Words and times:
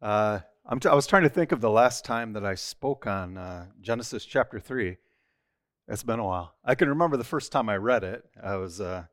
Uh, 0.00 0.38
t- 0.80 0.88
I 0.88 0.94
was 0.94 1.08
trying 1.08 1.24
to 1.24 1.28
think 1.28 1.50
of 1.50 1.60
the 1.60 1.70
last 1.70 2.04
time 2.04 2.34
that 2.34 2.46
I 2.46 2.54
spoke 2.54 3.04
on 3.06 3.36
uh, 3.36 3.66
Genesis 3.80 4.24
chapter 4.24 4.60
3. 4.60 4.96
It's 5.88 6.04
been 6.04 6.20
a 6.20 6.24
while. 6.24 6.54
I 6.64 6.76
can 6.76 6.88
remember 6.88 7.16
the 7.16 7.24
first 7.24 7.50
time 7.50 7.68
I 7.68 7.78
read 7.78 8.04
it. 8.04 8.22
I 8.40 8.54
was 8.56 8.80
uh, 8.80 9.06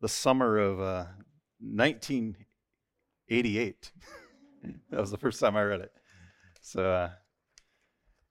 the 0.00 0.08
summer 0.08 0.56
of 0.56 0.78
1988. 1.60 3.92
Uh, 4.64 4.68
that 4.90 5.00
was 5.00 5.10
the 5.10 5.18
first 5.18 5.40
time 5.40 5.56
I 5.56 5.64
read 5.64 5.82
it. 5.82 5.92
So, 6.62 6.90
uh, 6.90 7.10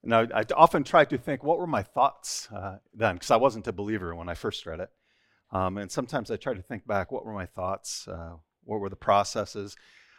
now 0.02 0.26
I 0.34 0.44
often 0.56 0.84
try 0.84 1.06
to 1.06 1.18
think, 1.18 1.44
what 1.44 1.60
were 1.60 1.68
my 1.68 1.84
thoughts 1.84 2.50
uh, 2.52 2.78
then? 2.94 3.16
Because 3.16 3.30
I 3.30 3.38
wasn't 3.38 3.68
a 3.68 3.74
believer 3.74 4.16
when 4.16 4.30
I 4.30 4.34
first 4.34 4.66
read 4.66 4.80
it. 4.80 4.90
Um, 5.52 5.78
and 5.78 5.92
sometimes 5.92 6.32
I 6.32 6.38
try 6.38 6.56
to 6.56 6.64
think 6.64 6.88
back, 6.88 7.12
what 7.12 7.24
were 7.24 7.34
my 7.34 7.46
thoughts? 7.46 8.08
what 8.66 8.80
were 8.80 8.90
the 8.90 8.96
processes? 8.96 9.76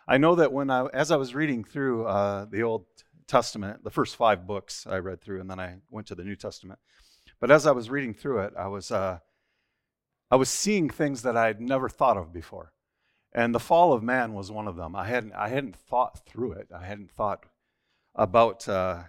I 0.06 0.18
know 0.18 0.34
that 0.34 0.52
when 0.52 0.70
I, 0.70 0.86
as 0.92 1.10
I 1.10 1.16
was 1.16 1.34
reading 1.34 1.64
through 1.64 2.06
uh, 2.06 2.44
the 2.50 2.62
Old 2.62 2.84
Testament, 3.26 3.84
the 3.84 3.90
first 3.90 4.16
five 4.16 4.46
books 4.46 4.86
I 4.86 4.98
read 4.98 5.22
through, 5.22 5.40
and 5.40 5.50
then 5.50 5.58
I 5.58 5.76
went 5.90 6.06
to 6.08 6.14
the 6.14 6.24
New 6.24 6.36
Testament. 6.36 6.78
But 7.40 7.50
as 7.50 7.66
I 7.66 7.72
was 7.72 7.88
reading 7.88 8.12
through 8.12 8.40
it, 8.40 8.52
I 8.58 8.66
was, 8.66 8.90
uh, 8.90 9.20
I 10.30 10.36
was 10.36 10.50
seeing 10.50 10.90
things 10.90 11.22
that 11.22 11.36
I 11.36 11.46
had 11.46 11.60
never 11.60 11.88
thought 11.88 12.18
of 12.18 12.32
before, 12.32 12.72
and 13.32 13.54
the 13.54 13.60
fall 13.60 13.92
of 13.94 14.02
man 14.02 14.34
was 14.34 14.50
one 14.50 14.68
of 14.68 14.76
them. 14.76 14.94
I 14.94 15.06
hadn't, 15.06 15.32
I 15.32 15.48
hadn't 15.48 15.76
thought 15.76 16.26
through 16.26 16.52
it. 16.52 16.68
I 16.74 16.84
hadn't 16.84 17.10
thought 17.10 17.46
about 18.14 18.68
uh, 18.68 19.04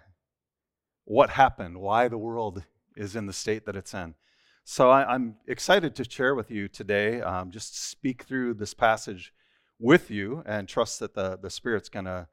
what 1.03 1.31
happened, 1.31 1.77
why 1.77 2.07
the 2.07 2.17
world 2.17 2.63
is 2.95 3.17
in 3.17 3.25
the 3.25 3.33
state 3.33 3.65
that 3.65 3.75
it's 3.75 3.93
in. 3.93 4.15
So 4.63 4.89
I, 4.89 5.13
am 5.13 5.35
excited 5.45 5.93
to 5.95 6.09
share 6.09 6.33
with 6.33 6.49
you 6.49 6.67
today, 6.67 7.21
um, 7.21 7.51
just 7.51 7.89
speak 7.89 8.23
through 8.23 8.55
this 8.55 8.73
passage 8.73 9.33
with 9.79 10.09
you 10.09 10.43
and 10.45 10.67
trust 10.67 10.99
that 10.99 11.13
the, 11.13 11.37
the 11.41 11.49
Spirit's 11.49 11.89
going 11.89 12.05
to 12.05 12.27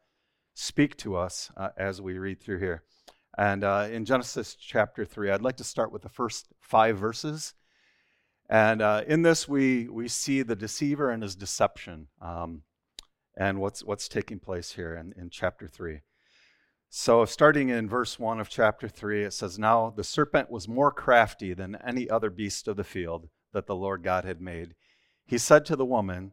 speak 0.54 0.96
to 0.98 1.16
us 1.16 1.50
uh, 1.56 1.70
as 1.76 2.00
we 2.00 2.18
read 2.18 2.40
through 2.40 2.58
here. 2.58 2.82
And 3.36 3.64
uh, 3.64 3.88
in 3.90 4.04
Genesis 4.04 4.54
chapter 4.54 5.04
3, 5.04 5.30
I'd 5.30 5.42
like 5.42 5.56
to 5.56 5.64
start 5.64 5.90
with 5.90 6.02
the 6.02 6.08
first 6.08 6.48
five 6.60 6.98
verses. 6.98 7.54
And 8.48 8.82
uh, 8.82 9.02
in 9.06 9.22
this, 9.22 9.48
we, 9.48 9.88
we 9.88 10.08
see 10.08 10.42
the 10.42 10.56
deceiver 10.56 11.10
and 11.10 11.22
his 11.22 11.34
deception 11.34 12.08
um, 12.20 12.62
and 13.36 13.58
what's, 13.58 13.82
what's 13.82 14.08
taking 14.08 14.38
place 14.38 14.72
here 14.72 14.94
in, 14.94 15.14
in 15.16 15.30
chapter 15.30 15.66
3. 15.66 16.00
So, 16.94 17.24
starting 17.24 17.70
in 17.70 17.88
verse 17.88 18.18
1 18.18 18.38
of 18.38 18.50
chapter 18.50 18.86
3, 18.86 19.24
it 19.24 19.32
says, 19.32 19.58
Now 19.58 19.88
the 19.96 20.04
serpent 20.04 20.50
was 20.50 20.68
more 20.68 20.90
crafty 20.90 21.54
than 21.54 21.78
any 21.82 22.10
other 22.10 22.28
beast 22.28 22.68
of 22.68 22.76
the 22.76 22.84
field 22.84 23.30
that 23.54 23.66
the 23.66 23.74
Lord 23.74 24.02
God 24.02 24.26
had 24.26 24.42
made. 24.42 24.74
He 25.24 25.38
said 25.38 25.64
to 25.64 25.76
the 25.76 25.86
woman, 25.86 26.32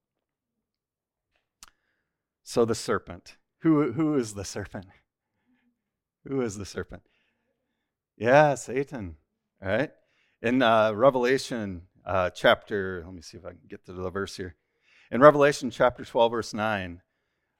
So 2.51 2.65
the 2.65 2.75
serpent. 2.75 3.37
Who, 3.59 3.93
who 3.93 4.17
is 4.17 4.33
the 4.33 4.43
serpent? 4.43 4.87
Who 6.27 6.41
is 6.41 6.57
the 6.57 6.65
serpent? 6.65 7.01
Yeah, 8.17 8.55
Satan. 8.55 9.15
All 9.63 9.69
right. 9.69 9.91
In 10.41 10.61
uh, 10.61 10.91
Revelation 10.91 11.83
uh, 12.05 12.29
chapter, 12.31 13.03
let 13.05 13.15
me 13.15 13.21
see 13.21 13.37
if 13.37 13.45
I 13.45 13.51
can 13.51 13.61
get 13.69 13.85
to 13.85 13.93
the 13.93 14.09
verse 14.09 14.35
here. 14.35 14.57
In 15.11 15.21
Revelation 15.21 15.71
chapter 15.71 16.03
12, 16.03 16.31
verse 16.33 16.53
9, 16.53 17.01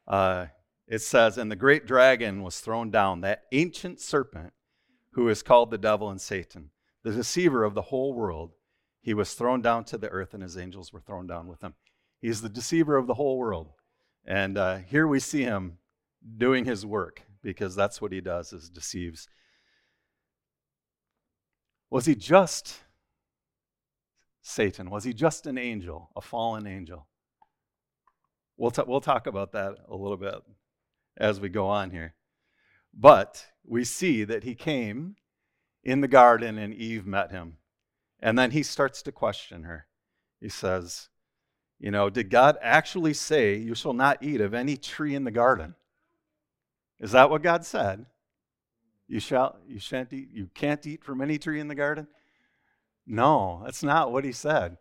uh, 0.10 0.48
it 0.90 1.00
says, 1.00 1.38
And 1.38 1.50
the 1.50 1.56
great 1.56 1.88
dragon 1.88 2.44
was 2.44 2.60
thrown 2.60 2.92
down, 2.92 3.22
that 3.22 3.44
ancient 3.54 4.02
serpent 4.02 4.52
who 5.14 5.30
is 5.30 5.42
called 5.42 5.72
the 5.72 5.78
devil 5.78 6.10
and 6.10 6.20
Satan, 6.20 6.72
the 7.06 7.14
deceiver 7.14 7.64
of 7.64 7.76
the 7.76 7.84
whole 7.84 8.14
world. 8.14 8.52
He 9.00 9.14
was 9.14 9.36
thrown 9.36 9.62
down 9.62 9.86
to 9.86 9.98
the 9.98 10.10
earth, 10.10 10.34
and 10.34 10.44
his 10.44 10.58
angels 10.58 10.92
were 10.92 11.00
thrown 11.00 11.28
down 11.28 11.48
with 11.48 11.64
him. 11.64 11.76
He's 12.20 12.42
the 12.42 12.50
deceiver 12.50 12.98
of 12.98 13.08
the 13.08 13.14
whole 13.14 13.38
world. 13.38 13.70
And 14.26 14.58
uh, 14.58 14.78
here 14.78 15.08
we 15.08 15.20
see 15.20 15.44
him 15.44 15.78
doing 16.38 16.66
his 16.66 16.86
work 16.86 17.24
because 17.42 17.76
that's 17.76 18.02
what 18.02 18.12
he 18.12 18.22
does 18.22 18.54
is 18.54 18.70
deceives. 18.70 19.28
Was 21.90 22.06
he 22.06 22.16
just 22.16 22.80
Satan? 24.42 24.90
Was 24.90 25.04
he 25.04 25.14
just 25.14 25.46
an 25.46 25.58
angel, 25.58 26.10
a 26.16 26.22
fallen 26.22 26.66
angel? 26.66 27.08
We'll, 28.58 28.72
t- 28.72 28.84
we'll 28.86 29.02
talk 29.02 29.28
about 29.28 29.52
that 29.54 29.78
a 29.88 29.96
little 29.96 30.18
bit 30.18 30.36
as 31.18 31.40
we 31.40 31.50
go 31.50 31.68
on 31.68 31.92
here. 31.92 32.16
But 32.94 33.48
we 33.66 33.84
see 33.84 34.24
that 34.24 34.44
he 34.44 34.56
came 34.56 35.16
in 35.84 36.02
the 36.02 36.08
garden 36.08 36.58
and 36.58 36.74
Eve 36.74 37.06
met 37.06 37.32
him. 37.32 37.58
And 38.20 38.38
then 38.38 38.52
he 38.52 38.64
starts 38.64 39.02
to 39.04 39.12
question 39.12 39.64
her. 39.64 39.88
He 40.40 40.50
says, 40.50 41.10
you 41.82 41.90
know, 41.90 42.12
did 42.12 42.30
God 42.30 42.60
actually 42.62 43.16
say, 43.16 43.56
You 43.56 43.74
shall 43.74 43.94
not 43.94 44.22
eat 44.22 44.40
of 44.40 44.54
any 44.54 44.78
tree 44.78 45.16
in 45.16 45.24
the 45.24 45.32
garden? 45.32 45.74
Is 47.00 47.12
that 47.14 47.32
what 47.32 47.42
God 47.42 47.66
said? 47.66 48.06
You 49.08 49.20
shall 49.20 49.58
you 49.68 49.80
shan't 49.80 50.14
eat 50.14 50.30
you 50.32 50.48
can't 50.54 50.86
eat 50.86 51.04
from 51.04 51.22
any 51.22 51.40
tree 51.40 51.60
in 51.60 51.68
the 51.68 51.76
garden? 51.76 52.08
No, 53.08 53.64
that's 53.66 53.82
not 53.82 54.12
what 54.12 54.24
he 54.24 54.32
said. 54.32 54.78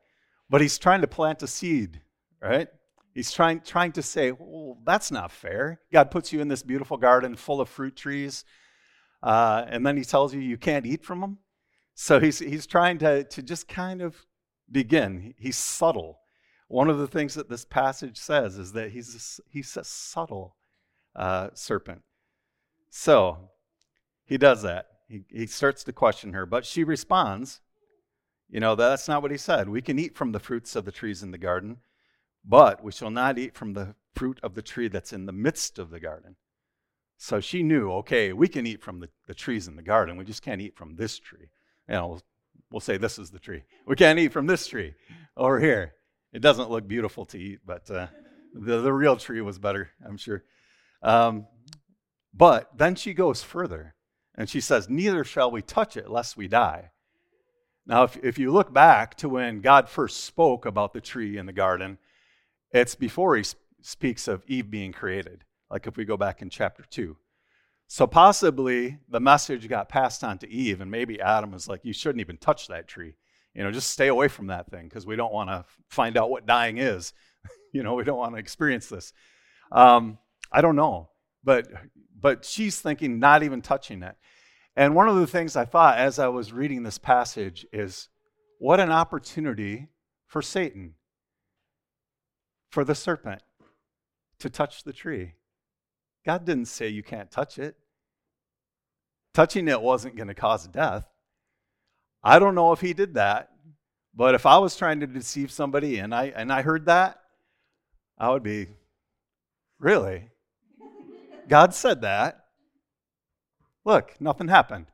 But 0.51 0.61
he's 0.61 0.79
trying 0.79 1.01
to 1.01 1.07
plant 1.07 1.43
a 1.43 1.47
seed, 1.47 2.03
right? 2.41 2.69
He's 3.15 3.33
trying 3.33 3.63
trying 3.63 3.93
to 3.93 4.03
say, 4.03 4.33
well, 4.33 4.77
that's 4.85 5.11
not 5.11 5.33
fair. 5.33 5.81
God 5.91 6.11
puts 6.11 6.35
you 6.35 6.43
in 6.43 6.49
this 6.49 6.63
beautiful 6.63 6.99
garden 6.99 7.35
full 7.35 7.63
of 7.63 7.71
fruit 7.71 7.97
trees, 7.97 8.45
uh, 9.23 9.65
and 9.67 9.87
then 9.87 9.97
he 9.97 10.05
tells 10.05 10.35
you 10.35 10.41
you 10.41 10.59
can't 10.59 10.85
eat 10.85 11.03
from 11.03 11.23
them. 11.23 11.39
So 11.95 12.21
he's 12.21 12.41
he's 12.41 12.67
trying 12.67 12.99
to 12.99 13.25
to 13.25 13.43
just 13.43 13.69
kind 13.69 14.03
of 14.03 14.27
begin. 14.71 15.33
He's 15.39 15.57
subtle 15.57 16.21
one 16.71 16.89
of 16.89 16.99
the 16.99 17.09
things 17.09 17.35
that 17.35 17.49
this 17.49 17.65
passage 17.65 18.17
says 18.17 18.57
is 18.57 18.73
that 18.73 18.93
he's 18.93 19.41
a, 19.41 19.43
he's 19.51 19.77
a 19.77 19.83
subtle 19.83 20.55
uh, 21.17 21.49
serpent. 21.53 22.03
So 22.91 23.51
he 24.25 24.39
does 24.39 24.63
that. 24.63 24.87
He, 25.09 25.25
he 25.29 25.47
starts 25.49 25.83
to 25.83 25.93
question 25.93 26.33
her, 26.33 26.47
but 26.47 26.65
she 26.65 26.85
responds, 26.85 27.61
You 28.49 28.61
know, 28.61 28.77
that's 28.77 29.09
not 29.09 29.21
what 29.21 29.33
he 29.33 29.37
said. 29.37 29.69
We 29.69 29.83
can 29.83 29.99
eat 29.99 30.15
from 30.15 30.31
the 30.31 30.39
fruits 30.39 30.77
of 30.77 30.85
the 30.85 30.93
trees 30.93 31.25
in 31.25 31.33
the 31.33 31.39
garden, 31.39 31.79
but 32.45 32.85
we 32.85 32.93
shall 32.93 33.11
not 33.11 33.37
eat 33.37 33.57
from 33.57 33.73
the 33.73 33.97
fruit 34.15 34.39
of 34.45 34.55
the 34.55 34.63
tree 34.63 34.87
that's 34.87 35.13
in 35.13 35.27
the 35.27 35.33
midst 35.33 35.77
of 35.77 35.91
the 35.91 35.99
garden. 35.99 36.37
So 37.17 37.41
she 37.41 37.65
knew, 37.65 37.91
okay, 37.95 38.33
we 38.33 38.47
can 38.47 38.65
eat 38.65 38.81
from 38.81 39.01
the, 39.01 39.09
the 39.27 39.35
trees 39.35 39.67
in 39.67 39.75
the 39.75 39.83
garden. 39.83 40.17
We 40.17 40.25
just 40.25 40.43
can't 40.43 40.61
eat 40.61 40.77
from 40.77 40.95
this 40.95 41.19
tree. 41.19 41.51
You 41.89 41.95
know, 41.95 42.07
we'll, 42.07 42.23
we'll 42.71 42.81
say 42.81 42.97
this 42.97 43.19
is 43.19 43.33
the 43.33 43.41
tree. 43.41 43.65
We 43.89 43.97
can't 43.97 44.21
eat 44.21 44.33
from 44.33 44.47
this 44.47 44.69
tree 44.69 44.95
over 45.37 45.59
here. 45.59 45.95
It 46.33 46.41
doesn't 46.41 46.71
look 46.71 46.87
beautiful 46.87 47.25
to 47.27 47.39
eat, 47.39 47.61
but 47.67 47.91
uh, 47.91 48.07
the, 48.55 48.81
the 48.81 48.93
real 48.93 49.17
tree 49.17 49.41
was 49.41 49.59
better, 49.59 49.91
I'm 50.07 50.17
sure. 50.17 50.45
Um, 51.03 51.47
but 52.33 52.71
then 52.77 52.95
she 52.95 53.15
goes 53.15 53.43
further 53.43 53.95
and 54.35 54.49
she 54.49 54.61
says, 54.61 54.89
Neither 54.89 55.25
shall 55.25 55.51
we 55.51 55.63
touch 55.63 55.97
it 55.97 56.11
lest 56.11 56.37
we 56.37 56.47
die. 56.49 56.91
Now, 57.87 58.05
if, 58.05 58.17
if 58.23 58.39
you 58.39 58.53
look 58.53 58.73
back 58.73 59.17
to 59.17 59.29
when 59.29 59.61
God 59.61 59.89
first 59.89 60.25
spoke 60.25 60.67
about 60.67 60.93
the 60.93 61.01
tree 61.01 61.37
in 61.37 61.47
the 61.47 61.53
garden, 61.53 61.99
it's 62.73 62.95
before 62.95 63.37
he 63.37 63.43
sp- 63.43 63.59
speaks 63.81 64.29
of 64.29 64.45
Eve 64.47 64.71
being 64.71 64.93
created, 64.93 65.45
like 65.71 65.87
if 65.87 65.97
we 65.97 66.05
go 66.05 66.17
back 66.17 66.43
in 66.43 66.51
chapter 66.51 66.85
2. 66.89 67.17
So 67.89 68.07
possibly 68.07 68.99
the 69.09 69.19
message 69.19 69.69
got 69.69 69.89
passed 69.89 70.23
on 70.23 70.39
to 70.39 70.49
Eve, 70.49 70.81
and 70.81 70.91
maybe 70.91 71.21
Adam 71.21 71.51
was 71.51 71.67
like, 71.67 71.81
You 71.83 71.93
shouldn't 71.93 72.21
even 72.21 72.37
touch 72.37 72.69
that 72.69 72.87
tree. 72.87 73.17
You 73.55 73.65
know, 73.65 73.71
just 73.71 73.91
stay 73.91 74.09
away 74.09 74.29
from 74.29 74.47
that 74.49 74.71
thing 74.71 74.85
because 74.85 75.07
we 75.07 75.17
don't 75.17 75.33
want 75.33 75.51
to 75.51 75.65
find 75.89 76.17
out 76.17 76.31
what 76.31 76.47
dying 76.47 76.79
is. 76.79 77.13
you 77.73 77.83
know, 77.83 77.95
we 77.95 78.05
don't 78.05 78.19
want 78.19 78.35
to 78.35 78.39
experience 78.39 78.89
this. 78.89 79.13
Um, 79.73 80.19
I 80.53 80.61
don't 80.61 80.77
know, 80.77 81.11
but 81.43 81.69
but 82.19 82.45
she's 82.45 82.81
thinking 82.81 83.19
not 83.19 83.43
even 83.43 83.63
touching 83.63 84.03
it. 84.03 84.17
And 84.77 84.95
one 84.95 85.09
of 85.09 85.17
the 85.17 85.27
things 85.27 85.57
I 85.57 85.65
thought 85.65 85.99
as 85.99 86.19
I 86.19 86.29
was 86.29 86.53
reading 86.53 86.83
this 86.83 86.99
passage 86.99 87.67
is 87.73 88.09
what 88.59 88.79
an 88.79 88.91
opportunity 88.91 89.89
for 90.27 90.43
Satan, 90.43 90.95
for 92.71 92.85
the 92.85 92.95
serpent, 92.95 93.43
to 94.39 94.51
touch 94.51 94.85
the 94.85 94.93
tree. 94.93 95.35
God 96.25 96.45
didn't 96.45 96.67
say 96.67 96.89
you 96.89 97.03
can't 97.03 97.31
touch 97.31 97.59
it. 97.59 97.77
Touching 99.33 99.69
it 99.69 99.81
wasn't 99.81 100.17
going 100.17 100.29
to 100.29 100.35
cause 100.35 100.67
death. 100.67 101.07
I 102.23 102.39
don't 102.39 102.55
know 102.55 102.73
if 102.73 102.81
he 102.81 102.93
did 102.93 103.15
that, 103.15 103.51
but 104.15 104.35
if 104.35 104.45
I 104.47 104.59
was 104.59 104.77
trying 104.77 105.01
to 105.01 105.07
deceive 105.07 105.51
somebody 105.51 105.99
and 105.99 106.15
I 106.15 106.27
and 106.27 106.53
I 106.53 106.63
heard 106.63 106.87
that, 106.87 107.21
I 108.19 108.31
would 108.31 108.43
be 108.43 108.67
really. 109.79 110.31
God 111.49 111.75
said 111.75 112.03
that. 112.03 112.45
Look, 113.85 114.21
nothing 114.21 114.49
happened. 114.49 114.87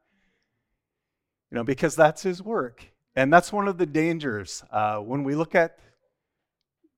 You 1.50 1.56
know, 1.56 1.64
because 1.64 1.96
that's 1.96 2.22
his 2.22 2.42
work. 2.42 2.92
And 3.14 3.32
that's 3.32 3.52
one 3.52 3.68
of 3.68 3.78
the 3.78 3.86
dangers 3.86 4.62
uh, 4.70 4.98
when 4.98 5.24
we 5.24 5.34
look 5.34 5.54
at 5.54 5.78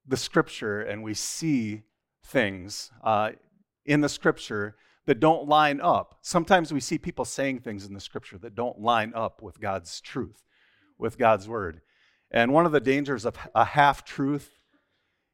the 0.06 0.16
scripture 0.16 0.80
and 0.80 1.02
we 1.02 1.14
see 1.14 1.82
things 2.24 2.90
uh, 3.02 3.32
in 3.84 4.00
the 4.00 4.08
scripture 4.08 4.76
that 5.08 5.20
don't 5.20 5.48
line 5.48 5.80
up. 5.80 6.18
Sometimes 6.20 6.70
we 6.70 6.80
see 6.80 6.98
people 6.98 7.24
saying 7.24 7.60
things 7.60 7.86
in 7.86 7.94
the 7.94 8.00
scripture 8.00 8.36
that 8.36 8.54
don't 8.54 8.78
line 8.78 9.14
up 9.14 9.40
with 9.40 9.58
God's 9.58 10.02
truth, 10.02 10.44
with 10.98 11.16
God's 11.16 11.48
word. 11.48 11.80
And 12.30 12.52
one 12.52 12.66
of 12.66 12.72
the 12.72 12.80
dangers 12.80 13.24
of 13.24 13.34
a 13.54 13.64
half 13.64 14.04
truth 14.04 14.50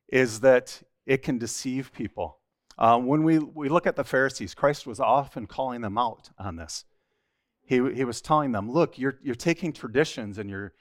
is 0.08 0.40
that 0.40 0.80
it 1.06 1.24
can 1.24 1.38
deceive 1.38 1.92
people. 1.92 2.38
Um, 2.78 3.06
when 3.06 3.24
we, 3.24 3.40
we 3.40 3.68
look 3.68 3.84
at 3.84 3.96
the 3.96 4.04
Pharisees, 4.04 4.54
Christ 4.54 4.86
was 4.86 5.00
often 5.00 5.48
calling 5.48 5.80
them 5.80 5.98
out 5.98 6.30
on 6.38 6.54
this. 6.54 6.84
He, 7.64 7.82
he 7.94 8.04
was 8.04 8.20
telling 8.20 8.52
them, 8.52 8.70
look, 8.70 8.96
you're, 8.96 9.18
you're 9.24 9.34
taking 9.34 9.72
traditions 9.72 10.38
and 10.38 10.48
you're 10.48 10.72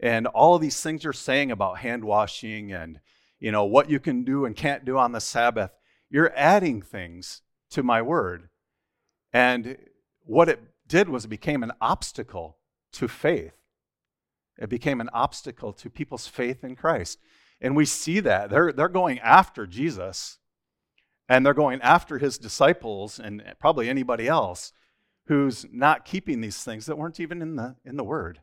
and 0.00 0.26
all 0.28 0.54
of 0.54 0.62
these 0.62 0.80
things 0.80 1.04
you're 1.04 1.12
saying 1.12 1.50
about 1.50 1.80
hand 1.80 2.02
washing 2.02 2.72
and 2.72 3.00
you 3.40 3.52
know 3.52 3.64
what 3.64 3.90
you 3.90 4.00
can 4.00 4.24
do 4.24 4.46
and 4.46 4.56
can't 4.56 4.86
do 4.86 4.96
on 4.96 5.12
the 5.12 5.20
Sabbath, 5.20 5.72
you're 6.08 6.32
adding 6.34 6.80
things 6.80 7.42
to 7.70 7.82
my 7.82 8.02
word. 8.02 8.48
And 9.32 9.76
what 10.24 10.48
it 10.48 10.60
did 10.86 11.08
was 11.08 11.24
it 11.24 11.28
became 11.28 11.62
an 11.62 11.72
obstacle 11.80 12.58
to 12.92 13.08
faith. 13.08 13.54
It 14.58 14.68
became 14.68 15.00
an 15.00 15.10
obstacle 15.12 15.72
to 15.74 15.90
people's 15.90 16.26
faith 16.26 16.64
in 16.64 16.74
Christ. 16.76 17.18
And 17.60 17.76
we 17.76 17.84
see 17.84 18.20
that. 18.20 18.50
They're, 18.50 18.72
they're 18.72 18.88
going 18.88 19.18
after 19.20 19.66
Jesus 19.66 20.38
and 21.28 21.44
they're 21.44 21.54
going 21.54 21.80
after 21.82 22.18
his 22.18 22.38
disciples 22.38 23.18
and 23.18 23.42
probably 23.60 23.88
anybody 23.88 24.26
else 24.26 24.72
who's 25.26 25.66
not 25.70 26.06
keeping 26.06 26.40
these 26.40 26.64
things 26.64 26.86
that 26.86 26.96
weren't 26.96 27.20
even 27.20 27.42
in 27.42 27.56
the, 27.56 27.76
in 27.84 27.96
the 27.96 28.04
Word. 28.04 28.40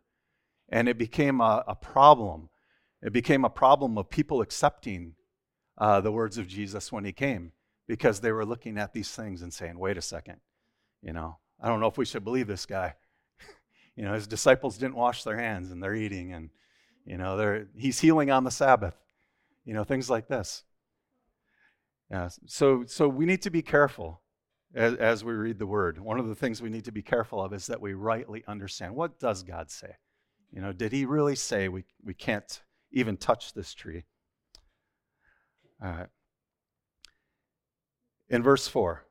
And 0.69 0.87
it 0.87 0.97
became 0.97 1.41
a, 1.41 1.63
a 1.67 1.75
problem. 1.75 2.49
It 3.01 3.11
became 3.11 3.43
a 3.43 3.49
problem 3.49 3.97
of 3.97 4.09
people 4.09 4.41
accepting 4.41 5.15
uh, 5.77 6.01
the 6.01 6.11
words 6.11 6.37
of 6.37 6.47
Jesus 6.47 6.91
when 6.91 7.03
he 7.03 7.11
came 7.11 7.51
because 7.87 8.19
they 8.19 8.31
were 8.31 8.45
looking 8.45 8.77
at 8.77 8.93
these 8.93 9.11
things 9.11 9.41
and 9.41 9.53
saying, 9.53 9.77
wait 9.77 9.97
a 9.97 10.01
second, 10.01 10.37
you 11.01 11.13
know, 11.13 11.37
I 11.61 11.67
don't 11.67 11.79
know 11.79 11.87
if 11.87 11.97
we 11.97 12.05
should 12.05 12.23
believe 12.23 12.47
this 12.47 12.65
guy. 12.65 12.95
you 13.95 14.03
know, 14.03 14.13
his 14.13 14.27
disciples 14.27 14.77
didn't 14.77 14.95
wash 14.95 15.23
their 15.23 15.37
hands 15.37 15.71
and 15.71 15.81
they're 15.81 15.95
eating 15.95 16.33
and, 16.33 16.49
you 17.05 17.17
know, 17.17 17.37
they're, 17.37 17.67
he's 17.75 17.99
healing 17.99 18.31
on 18.31 18.43
the 18.43 18.51
Sabbath, 18.51 18.95
you 19.63 19.73
know, 19.73 19.83
things 19.83 20.09
like 20.09 20.27
this. 20.27 20.63
Yeah, 22.11 22.29
so, 22.45 22.83
so 22.85 23.07
we 23.07 23.25
need 23.25 23.41
to 23.43 23.49
be 23.49 23.61
careful 23.61 24.21
as, 24.75 24.93
as 24.95 25.23
we 25.23 25.33
read 25.33 25.57
the 25.57 25.65
word. 25.65 25.99
One 25.99 26.19
of 26.19 26.27
the 26.27 26.35
things 26.35 26.61
we 26.61 26.69
need 26.69 26.85
to 26.85 26.91
be 26.91 27.01
careful 27.01 27.41
of 27.41 27.53
is 27.53 27.67
that 27.67 27.81
we 27.81 27.93
rightly 27.93 28.43
understand 28.47 28.95
what 28.95 29.19
does 29.19 29.43
God 29.43 29.71
say? 29.71 29.95
You 30.51 30.61
know, 30.61 30.71
did 30.71 30.91
he 30.91 31.05
really 31.05 31.35
say 31.35 31.67
we, 31.67 31.83
we 32.03 32.13
can't 32.13 32.61
even 32.91 33.17
touch 33.17 33.53
this 33.53 33.73
tree? 33.73 34.03
All 35.83 35.91
right. 35.91 36.07
In 38.29 38.41
verse 38.41 38.67
4, 38.67 39.05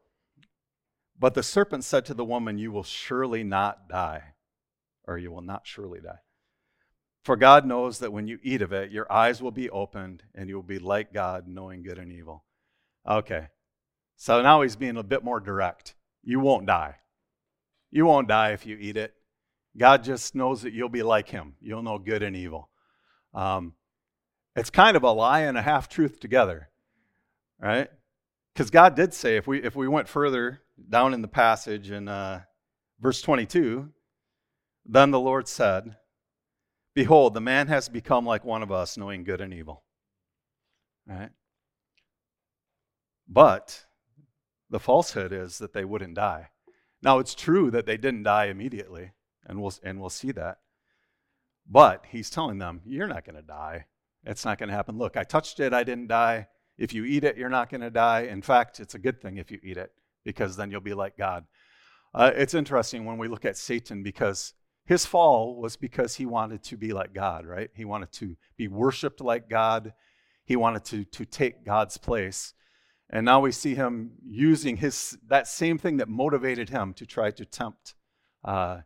but 1.19 1.35
the 1.35 1.43
serpent 1.43 1.85
said 1.85 2.05
to 2.07 2.15
the 2.15 2.25
woman, 2.25 2.59
You 2.59 2.73
will 2.73 2.83
surely 2.83 3.45
not 3.45 3.89
die, 3.89 4.35
or 5.07 5.17
you 5.19 5.31
will 5.31 5.43
not 5.43 5.67
surely 5.67 6.01
die. 6.01 6.19
For 7.23 7.37
God 7.37 7.65
knows 7.65 8.01
that 8.01 8.13
when 8.13 8.27
you 8.27 8.39
eat 8.43 8.61
of 8.61 8.73
it, 8.73 8.91
your 8.91 9.11
eyes 9.11 9.41
will 9.41 9.51
be 9.51 9.71
opened 9.71 10.25
and 10.35 10.49
you 10.49 10.57
will 10.57 10.63
be 10.63 10.79
like 10.79 11.15
God, 11.15 11.49
knowing 11.49 11.83
good 11.83 11.99
and 11.99 12.13
evil. 12.13 12.45
Okay, 13.09 13.49
so 14.17 14.43
now 14.43 14.63
he's 14.63 14.77
being 14.77 14.97
a 14.97 15.03
bit 15.03 15.25
more 15.25 15.41
direct. 15.41 15.95
You 16.23 16.41
won't 16.41 16.67
die. 16.67 16.97
You 17.91 18.05
won't 18.07 18.29
die 18.29 18.53
if 18.53 18.67
you 18.67 18.77
eat 18.79 18.97
it. 18.97 19.15
God 19.77 20.05
just 20.05 20.35
knows 20.35 20.63
that 20.63 20.73
you'll 20.73 20.89
be 20.89 21.03
like 21.03 21.29
him. 21.29 21.55
You'll 21.61 21.83
know 21.83 21.99
good 21.99 22.23
and 22.23 22.37
evil. 22.37 22.71
Um, 23.33 23.75
it's 24.55 24.71
kind 24.71 24.97
of 24.97 25.03
a 25.03 25.11
lie 25.11 25.41
and 25.41 25.59
a 25.59 25.63
half 25.63 25.89
truth 25.89 26.21
together, 26.21 26.71
right? 27.59 27.89
Because 28.55 28.71
God 28.71 28.95
did 28.95 29.13
say, 29.13 29.37
if 29.37 29.47
we, 29.47 29.63
if 29.63 29.75
we 29.75 29.89
went 29.89 30.09
further 30.09 30.61
down 30.89 31.13
in 31.13 31.23
the 31.23 31.29
passage 31.29 31.91
in 31.91 32.07
uh, 32.07 32.43
verse 33.01 33.21
22, 33.21 33.91
then 34.87 35.11
the 35.11 35.21
Lord 35.21 35.49
said, 35.49 35.97
Behold, 36.95 37.35
the 37.35 37.41
man 37.41 37.67
has 37.67 37.89
become 37.89 38.25
like 38.25 38.45
one 38.45 38.63
of 38.63 38.71
us, 38.71 38.97
knowing 38.97 39.25
good 39.25 39.41
and 39.41 39.53
evil. 39.53 39.83
Right? 41.09 41.31
But 43.27 43.87
the 44.71 44.79
falsehood 44.79 45.33
is 45.33 45.59
that 45.59 45.73
they 45.73 45.85
wouldn't 45.85 46.15
die. 46.15 46.51
Now, 47.03 47.19
it's 47.19 47.35
true 47.35 47.73
that 47.73 47.87
they 47.87 47.97
didn't 47.97 48.23
die 48.23 48.47
immediately, 48.47 49.13
and 49.45 49.61
we'll, 49.61 49.75
and 49.83 50.01
we'll 50.01 50.11
see 50.11 50.31
that. 50.33 50.59
But 51.69 52.05
he's 52.09 52.31
telling 52.31 52.59
them, 52.59 52.83
You're 52.87 53.09
not 53.09 53.25
going 53.25 53.37
to 53.37 53.43
die. 53.43 53.87
It's 54.25 54.45
not 54.45 54.59
going 54.59 54.69
to 54.69 54.75
happen. 54.75 54.97
Look, 54.97 55.17
I 55.17 55.25
touched 55.25 55.59
it, 55.59 55.75
I 55.75 55.83
didn't 55.83 56.07
die. 56.07 56.47
If 56.77 56.93
you 56.93 57.05
eat 57.05 57.25
it, 57.25 57.37
you're 57.37 57.49
not 57.49 57.71
going 57.71 57.83
to 57.83 57.91
die. 57.91 58.23
In 58.23 58.43
fact, 58.43 58.81
it's 58.81 58.95
a 58.95 58.99
good 58.99 59.21
thing 59.21 59.39
if 59.39 59.51
you 59.51 59.61
eat 59.63 59.77
it 59.77 59.93
because 60.25 60.57
then 60.57 60.71
you'll 60.71 60.81
be 60.81 60.95
like 60.95 61.17
God. 61.17 61.45
Uh, 62.15 62.31
it's 62.35 62.55
interesting 62.55 63.05
when 63.05 63.19
we 63.19 63.29
look 63.29 63.45
at 63.45 63.57
Satan 63.57 64.03
because 64.03 64.55
his 64.87 65.07
fall 65.07 65.57
was 65.57 65.77
because 65.77 66.17
he 66.17 66.27
wanted 66.27 66.63
to 66.65 66.77
be 66.77 66.93
like 66.93 67.15
God, 67.15 67.47
right? 67.47 67.71
He 67.75 67.85
wanted 67.85 68.13
to 68.13 68.37
be 68.57 68.69
worshiped 68.69 69.21
like 69.21 69.49
God. 69.49 69.95
He 70.45 70.57
wanted 70.57 70.85
to, 70.87 71.05
to 71.05 71.25
take 71.25 71.65
God's 71.65 71.97
place. 71.97 72.55
And 73.11 73.25
now 73.25 73.41
we 73.41 73.53
see 73.53 73.75
him 73.75 74.13
using 74.25 74.77
his, 74.77 75.17
that 75.29 75.47
same 75.47 75.79
thing 75.79 75.99
that 75.99 76.09
motivated 76.09 76.71
him 76.71 76.93
to 76.95 77.07
try 77.07 77.31
to 77.31 77.45
tempt 77.45 77.95
uh, 78.45 78.81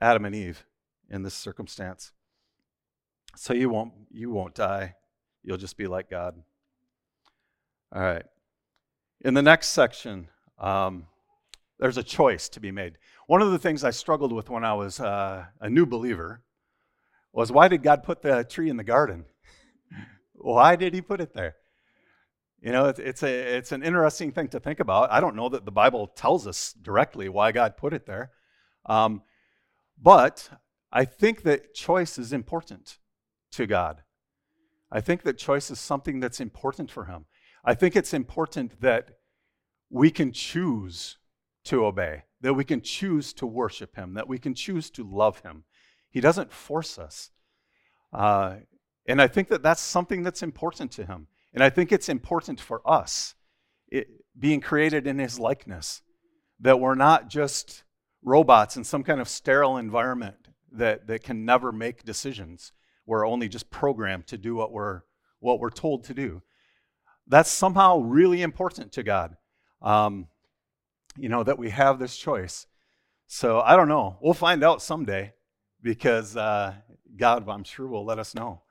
Adam 0.00 0.24
and 0.24 0.34
Eve 0.34 0.64
in 1.08 1.22
this 1.22 1.34
circumstance. 1.34 2.12
So 3.36 3.54
you 3.54 3.70
won't, 3.70 3.92
you 4.10 4.30
won't 4.30 4.54
die. 4.54 4.96
You'll 5.42 5.56
just 5.56 5.76
be 5.76 5.86
like 5.86 6.10
God. 6.10 6.34
All 7.92 8.02
right. 8.02 8.24
In 9.22 9.34
the 9.34 9.42
next 9.42 9.68
section, 9.70 10.28
um, 10.58 11.06
there's 11.78 11.96
a 11.96 12.02
choice 12.02 12.48
to 12.50 12.60
be 12.60 12.70
made. 12.70 12.98
One 13.26 13.42
of 13.42 13.50
the 13.50 13.58
things 13.58 13.82
I 13.82 13.90
struggled 13.90 14.32
with 14.32 14.48
when 14.48 14.64
I 14.64 14.74
was 14.74 15.00
uh, 15.00 15.46
a 15.60 15.68
new 15.68 15.86
believer 15.86 16.42
was 17.32 17.50
why 17.50 17.68
did 17.68 17.82
God 17.82 18.02
put 18.02 18.22
the 18.22 18.44
tree 18.44 18.70
in 18.70 18.76
the 18.76 18.84
garden? 18.84 19.24
why 20.34 20.76
did 20.76 20.94
He 20.94 21.00
put 21.00 21.20
it 21.20 21.34
there? 21.34 21.56
You 22.60 22.72
know, 22.72 22.86
it's, 22.86 22.98
it's, 22.98 23.22
a, 23.22 23.56
it's 23.56 23.72
an 23.72 23.82
interesting 23.82 24.32
thing 24.32 24.48
to 24.48 24.60
think 24.60 24.80
about. 24.80 25.10
I 25.10 25.20
don't 25.20 25.34
know 25.34 25.48
that 25.48 25.64
the 25.64 25.72
Bible 25.72 26.06
tells 26.06 26.46
us 26.46 26.74
directly 26.74 27.28
why 27.28 27.52
God 27.52 27.76
put 27.76 27.94
it 27.94 28.06
there. 28.06 28.30
Um, 28.86 29.22
but 30.00 30.50
I 30.92 31.04
think 31.04 31.42
that 31.42 31.74
choice 31.74 32.18
is 32.18 32.32
important 32.32 32.98
to 33.52 33.66
God. 33.66 34.02
I 34.92 35.00
think 35.00 35.22
that 35.22 35.38
choice 35.38 35.70
is 35.70 35.80
something 35.80 36.20
that's 36.20 36.40
important 36.40 36.90
for 36.90 37.06
Him. 37.06 37.26
I 37.64 37.74
think 37.74 37.96
it's 37.96 38.14
important 38.14 38.80
that 38.80 39.18
we 39.90 40.10
can 40.10 40.32
choose 40.32 41.18
to 41.64 41.84
obey, 41.84 42.24
that 42.40 42.54
we 42.54 42.64
can 42.64 42.80
choose 42.80 43.32
to 43.34 43.46
worship 43.46 43.96
Him, 43.96 44.14
that 44.14 44.28
we 44.28 44.38
can 44.38 44.54
choose 44.54 44.90
to 44.90 45.04
love 45.04 45.40
Him. 45.40 45.64
He 46.10 46.20
doesn't 46.20 46.52
force 46.52 46.98
us. 46.98 47.30
Uh, 48.12 48.56
and 49.06 49.20
I 49.20 49.28
think 49.28 49.48
that 49.48 49.62
that's 49.62 49.80
something 49.80 50.22
that's 50.22 50.42
important 50.42 50.90
to 50.92 51.04
Him. 51.04 51.26
And 51.52 51.62
I 51.62 51.70
think 51.70 51.92
it's 51.92 52.08
important 52.08 52.60
for 52.60 52.80
us, 52.88 53.34
it, 53.88 54.08
being 54.38 54.60
created 54.60 55.06
in 55.06 55.18
His 55.18 55.38
likeness, 55.38 56.02
that 56.60 56.80
we're 56.80 56.94
not 56.94 57.28
just 57.28 57.82
robots 58.22 58.76
in 58.76 58.84
some 58.84 59.02
kind 59.02 59.20
of 59.20 59.28
sterile 59.28 59.76
environment 59.76 60.48
that, 60.72 61.06
that 61.08 61.22
can 61.22 61.44
never 61.44 61.72
make 61.72 62.04
decisions. 62.04 62.72
We're 63.06 63.26
only 63.26 63.48
just 63.48 63.70
programmed 63.70 64.28
to 64.28 64.38
do 64.38 64.54
what 64.54 64.72
we're, 64.72 65.02
what 65.40 65.58
we're 65.58 65.70
told 65.70 66.04
to 66.04 66.14
do 66.14 66.42
that's 67.30 67.50
somehow 67.50 67.98
really 68.00 68.42
important 68.42 68.92
to 68.92 69.02
God. 69.02 69.36
Um, 69.80 70.26
you 71.16 71.28
know, 71.28 71.42
that 71.42 71.58
we 71.58 71.70
have 71.70 71.98
this 71.98 72.16
choice. 72.16 72.66
So 73.26 73.60
I 73.60 73.76
don't 73.76 73.88
know. 73.88 74.18
We'll 74.20 74.34
find 74.34 74.62
out 74.64 74.82
someday 74.82 75.32
because 75.82 76.36
uh, 76.36 76.74
God, 77.16 77.48
I'm 77.48 77.64
sure, 77.64 77.86
will 77.86 78.04
let 78.04 78.18
us 78.18 78.34
know. 78.34 78.62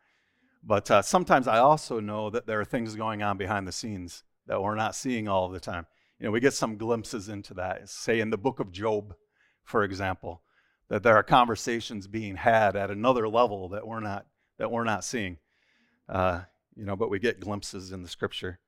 But 0.61 0.91
uh, 0.91 1.01
sometimes 1.01 1.47
I 1.47 1.59
also 1.59 2.01
know 2.01 2.29
that 2.29 2.45
there 2.45 2.59
are 2.59 2.65
things 2.65 2.95
going 2.95 3.23
on 3.23 3.37
behind 3.37 3.65
the 3.65 3.71
scenes 3.71 4.23
that 4.47 4.61
we're 4.61 4.75
not 4.75 4.93
seeing 4.93 5.27
all 5.27 5.47
the 5.47 5.59
time. 5.59 5.85
You 6.19 6.25
know, 6.25 6.31
we 6.31 6.41
get 6.41 6.53
some 6.53 6.75
glimpses 6.75 7.29
into 7.29 7.53
that. 7.53 7.87
Say 7.87 8.19
in 8.19 8.29
the 8.29 8.37
book 8.37 8.59
of 8.59 8.71
Job, 8.71 9.15
for 9.63 9.83
example, 9.83 10.41
that 10.89 11.03
there 11.03 11.15
are 11.15 11.23
conversations 11.23 12.07
being 12.07 12.35
had 12.35 12.75
at 12.75 12.91
another 12.91 13.29
level 13.29 13.69
that 13.69 13.87
we're 13.87 14.01
not 14.01 14.25
that 14.57 14.69
we're 14.69 14.83
not 14.83 15.05
seeing. 15.05 15.37
Uh, 16.09 16.41
you 16.75 16.85
know, 16.85 16.95
but 16.95 17.09
we 17.09 17.19
get 17.19 17.39
glimpses 17.39 17.91
in 17.91 18.03
the 18.03 18.09
scripture. 18.09 18.59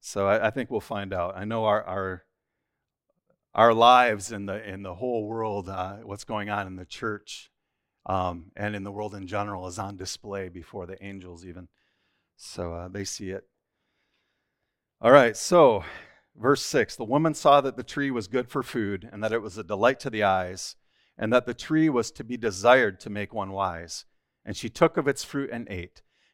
So 0.00 0.26
I, 0.26 0.48
I 0.48 0.50
think 0.50 0.70
we'll 0.70 0.80
find 0.80 1.12
out. 1.12 1.36
I 1.36 1.44
know 1.44 1.64
our 1.64 1.82
our 1.84 2.24
our 3.54 3.72
lives 3.72 4.30
in 4.32 4.46
the 4.46 4.68
in 4.68 4.82
the 4.82 4.94
whole 4.94 5.26
world, 5.26 5.68
uh, 5.68 5.96
what's 6.04 6.24
going 6.24 6.50
on 6.50 6.66
in 6.66 6.76
the 6.76 6.84
church 6.84 7.50
um, 8.04 8.52
and 8.54 8.76
in 8.76 8.84
the 8.84 8.92
world 8.92 9.14
in 9.14 9.26
general, 9.26 9.66
is 9.66 9.78
on 9.78 9.96
display 9.96 10.48
before 10.48 10.86
the 10.86 11.02
angels 11.04 11.44
even. 11.44 11.68
So 12.36 12.74
uh, 12.74 12.88
they 12.88 13.04
see 13.04 13.30
it. 13.30 13.44
All 15.00 15.10
right. 15.10 15.36
So 15.36 15.84
verse 16.36 16.62
6 16.62 16.96
the 16.96 17.04
woman 17.04 17.34
saw 17.34 17.60
that 17.62 17.76
the 17.76 17.82
tree 17.82 18.10
was 18.10 18.28
good 18.28 18.48
for 18.48 18.62
food, 18.62 19.08
and 19.10 19.24
that 19.24 19.32
it 19.32 19.42
was 19.42 19.58
a 19.58 19.64
delight 19.64 20.00
to 20.00 20.10
the 20.10 20.22
eyes, 20.22 20.76
and 21.18 21.32
that 21.32 21.46
the 21.46 21.54
tree 21.54 21.88
was 21.88 22.10
to 22.12 22.24
be 22.24 22.36
desired 22.36 23.00
to 23.00 23.10
make 23.10 23.32
one 23.32 23.52
wise. 23.52 24.04
And 24.44 24.56
she 24.56 24.68
took 24.68 24.96
of 24.96 25.08
its 25.08 25.24
fruit 25.24 25.50
and 25.50 25.66
ate. 25.68 26.02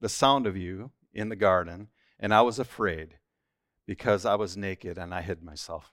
the 0.00 0.08
sound 0.08 0.46
of 0.46 0.56
you 0.56 0.90
in 1.12 1.28
the 1.28 1.36
garden, 1.36 1.88
and 2.18 2.32
I 2.34 2.42
was 2.42 2.58
afraid 2.58 3.16
because 3.86 4.24
I 4.24 4.34
was 4.34 4.56
naked 4.56 4.98
and 4.98 5.14
I 5.14 5.22
hid 5.22 5.42
myself. 5.42 5.92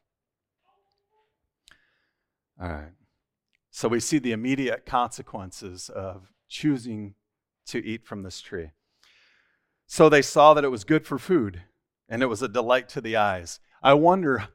All 2.62 2.70
right. 2.70 2.92
So 3.72 3.88
we 3.88 4.00
see 4.00 4.20
the 4.20 4.32
immediate 4.32 4.86
consequences 4.86 5.90
of 5.90 6.32
choosing 6.48 7.16
to 7.68 7.84
eat 7.84 8.06
from 8.06 8.24
this 8.24 8.42
tree. 8.42 8.72
So 9.88 10.10
they 10.10 10.22
saw 10.22 10.54
that 10.54 10.64
it 10.64 10.70
was 10.70 10.84
good 10.84 11.06
for 11.06 11.18
food 11.18 11.62
and 12.08 12.22
it 12.22 12.28
was 12.28 12.42
a 12.42 12.48
delight 12.48 12.90
to 12.90 13.02
the 13.02 13.16
eyes. 13.16 13.60
I 13.82 13.94
wonder 13.96 14.48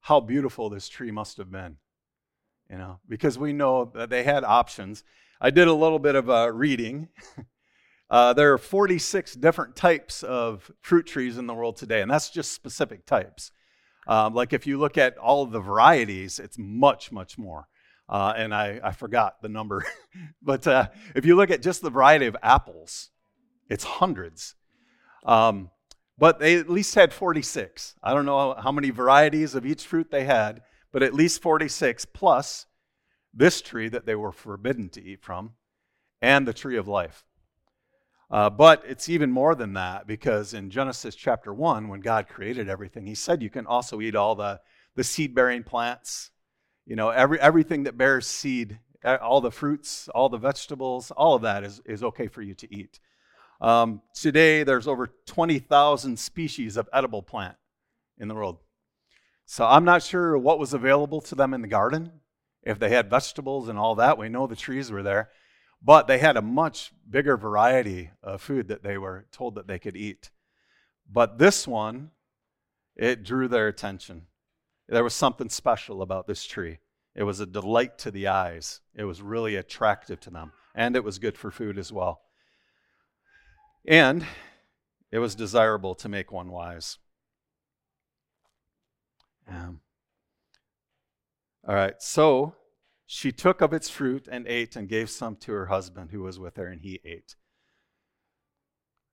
how 0.00 0.20
beautiful 0.20 0.68
this 0.70 0.88
tree 0.88 1.10
must 1.10 1.36
have 1.38 1.50
been, 1.50 1.76
you 2.70 2.78
know, 2.78 3.00
because 3.08 3.38
we 3.38 3.52
know 3.52 3.90
that 3.94 4.10
they 4.10 4.22
had 4.22 4.44
options. 4.44 5.02
I 5.40 5.50
did 5.50 5.68
a 5.68 5.72
little 5.72 5.98
bit 5.98 6.14
of 6.14 6.30
uh, 6.30 6.52
reading. 6.52 7.08
uh, 8.08 8.32
there 8.32 8.52
are 8.52 8.58
46 8.58 9.34
different 9.34 9.74
types 9.74 10.22
of 10.22 10.70
fruit 10.80 11.06
trees 11.06 11.38
in 11.38 11.46
the 11.46 11.54
world 11.54 11.76
today, 11.76 12.02
and 12.02 12.10
that's 12.10 12.30
just 12.30 12.52
specific 12.52 13.04
types. 13.04 13.50
Um, 14.06 14.34
like 14.34 14.52
if 14.52 14.66
you 14.66 14.78
look 14.78 14.96
at 14.96 15.18
all 15.18 15.46
the 15.46 15.60
varieties, 15.60 16.38
it's 16.38 16.56
much, 16.58 17.10
much 17.10 17.36
more. 17.36 17.66
Uh, 18.08 18.32
and 18.36 18.54
I, 18.54 18.80
I 18.82 18.92
forgot 18.92 19.42
the 19.42 19.48
number. 19.48 19.84
but 20.42 20.66
uh, 20.66 20.88
if 21.16 21.26
you 21.26 21.34
look 21.34 21.50
at 21.50 21.62
just 21.62 21.82
the 21.82 21.90
variety 21.90 22.26
of 22.26 22.36
apples, 22.42 23.10
it's 23.68 23.82
hundreds. 23.82 24.54
Um, 25.24 25.70
but 26.16 26.38
they 26.38 26.56
at 26.56 26.70
least 26.70 26.94
had 26.94 27.12
46. 27.12 27.96
I 28.02 28.14
don't 28.14 28.24
know 28.26 28.54
how 28.54 28.70
many 28.70 28.90
varieties 28.90 29.56
of 29.56 29.66
each 29.66 29.84
fruit 29.84 30.10
they 30.10 30.24
had, 30.24 30.62
but 30.92 31.02
at 31.02 31.12
least 31.12 31.42
46 31.42 32.04
plus 32.06 32.66
this 33.34 33.60
tree 33.60 33.88
that 33.88 34.06
they 34.06 34.14
were 34.14 34.32
forbidden 34.32 34.88
to 34.90 35.02
eat 35.02 35.22
from 35.22 35.52
and 36.22 36.46
the 36.46 36.54
tree 36.54 36.76
of 36.76 36.88
life. 36.88 37.24
Uh, 38.30 38.50
but 38.50 38.82
it's 38.86 39.08
even 39.08 39.30
more 39.30 39.54
than 39.54 39.74
that 39.74 40.06
because 40.06 40.52
in 40.52 40.70
Genesis 40.70 41.14
chapter 41.14 41.54
1, 41.54 41.88
when 41.88 42.00
God 42.00 42.28
created 42.28 42.68
everything, 42.68 43.06
he 43.06 43.14
said 43.14 43.42
you 43.42 43.50
can 43.50 43.66
also 43.66 44.00
eat 44.00 44.16
all 44.16 44.34
the, 44.34 44.60
the 44.96 45.04
seed 45.04 45.34
bearing 45.34 45.62
plants, 45.62 46.30
you 46.86 46.96
know, 46.96 47.10
every, 47.10 47.40
everything 47.40 47.84
that 47.84 47.96
bears 47.96 48.26
seed, 48.26 48.78
all 49.04 49.40
the 49.40 49.52
fruits, 49.52 50.08
all 50.08 50.28
the 50.28 50.38
vegetables, 50.38 51.12
all 51.12 51.34
of 51.34 51.42
that 51.42 51.62
is, 51.62 51.80
is 51.84 52.02
okay 52.02 52.26
for 52.26 52.42
you 52.42 52.54
to 52.54 52.74
eat. 52.74 52.98
Um, 53.60 54.02
today, 54.12 54.64
there's 54.64 54.88
over 54.88 55.08
20,000 55.26 56.18
species 56.18 56.76
of 56.76 56.88
edible 56.92 57.22
plant 57.22 57.56
in 58.18 58.28
the 58.28 58.34
world. 58.34 58.58
So 59.46 59.64
I'm 59.64 59.84
not 59.84 60.02
sure 60.02 60.36
what 60.36 60.58
was 60.58 60.74
available 60.74 61.20
to 61.22 61.34
them 61.34 61.54
in 61.54 61.62
the 61.62 61.68
garden, 61.68 62.10
if 62.62 62.80
they 62.80 62.90
had 62.90 63.08
vegetables 63.08 63.68
and 63.68 63.78
all 63.78 63.94
that. 63.94 64.18
We 64.18 64.28
know 64.28 64.46
the 64.46 64.56
trees 64.56 64.90
were 64.90 65.04
there, 65.04 65.30
but 65.82 66.06
they 66.06 66.18
had 66.18 66.36
a 66.36 66.42
much 66.42 66.92
bigger 67.08 67.36
variety 67.36 68.10
of 68.22 68.42
food 68.42 68.68
that 68.68 68.82
they 68.82 68.98
were 68.98 69.26
told 69.30 69.54
that 69.54 69.66
they 69.66 69.78
could 69.78 69.96
eat. 69.96 70.30
But 71.10 71.38
this 71.38 71.66
one, 71.68 72.10
it 72.96 73.22
drew 73.22 73.48
their 73.48 73.68
attention. 73.68 74.26
There 74.88 75.04
was 75.04 75.14
something 75.14 75.48
special 75.48 76.02
about 76.02 76.26
this 76.26 76.44
tree. 76.44 76.78
It 77.14 77.22
was 77.22 77.40
a 77.40 77.46
delight 77.46 77.98
to 77.98 78.10
the 78.10 78.28
eyes. 78.28 78.80
It 78.94 79.04
was 79.04 79.22
really 79.22 79.56
attractive 79.56 80.20
to 80.20 80.30
them, 80.30 80.52
and 80.74 80.96
it 80.96 81.04
was 81.04 81.18
good 81.18 81.38
for 81.38 81.50
food 81.50 81.78
as 81.78 81.92
well. 81.92 82.20
And 83.86 84.26
it 85.10 85.18
was 85.18 85.34
desirable 85.34 85.94
to 85.96 86.08
make 86.08 86.32
one 86.32 86.50
wise. 86.50 86.98
Um, 89.48 89.80
all 91.66 91.74
right, 91.74 91.94
so 92.00 92.54
she 93.06 93.32
took 93.32 93.60
of 93.60 93.72
its 93.72 93.88
fruit 93.88 94.28
and 94.30 94.46
ate 94.46 94.76
and 94.76 94.88
gave 94.88 95.08
some 95.08 95.36
to 95.36 95.52
her 95.52 95.66
husband 95.66 96.10
who 96.10 96.22
was 96.22 96.38
with 96.38 96.56
her, 96.56 96.66
and 96.66 96.82
he 96.82 97.00
ate. 97.04 97.36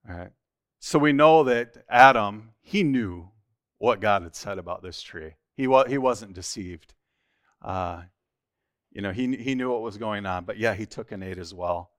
All 0.10 0.18
right, 0.18 0.32
so 0.80 1.00
we 1.00 1.14
know 1.14 1.44
that 1.44 1.78
Adam, 1.90 2.50
he 2.60 2.84
knew 2.84 3.30
what 3.78 4.02
God 4.02 4.24
had 4.24 4.36
said 4.36 4.58
about 4.58 4.82
this 4.82 5.02
tree. 5.02 5.36
He, 5.56 5.68
wa- 5.68 5.86
he 5.86 5.98
wasn't 5.98 6.34
deceived. 6.34 6.94
Uh, 7.62 8.04
you 8.92 9.02
know, 9.02 9.12
he, 9.12 9.36
he 9.38 9.56
knew 9.56 9.72
what 9.72 9.82
was 9.82 9.98
going 9.98 10.26
on, 10.26 10.46
but 10.46 10.58
yeah, 10.58 10.74
he 10.74 10.86
took 10.86 11.12
and 11.12 11.24
ate 11.24 11.38
as 11.38 11.54
well. 11.54 11.92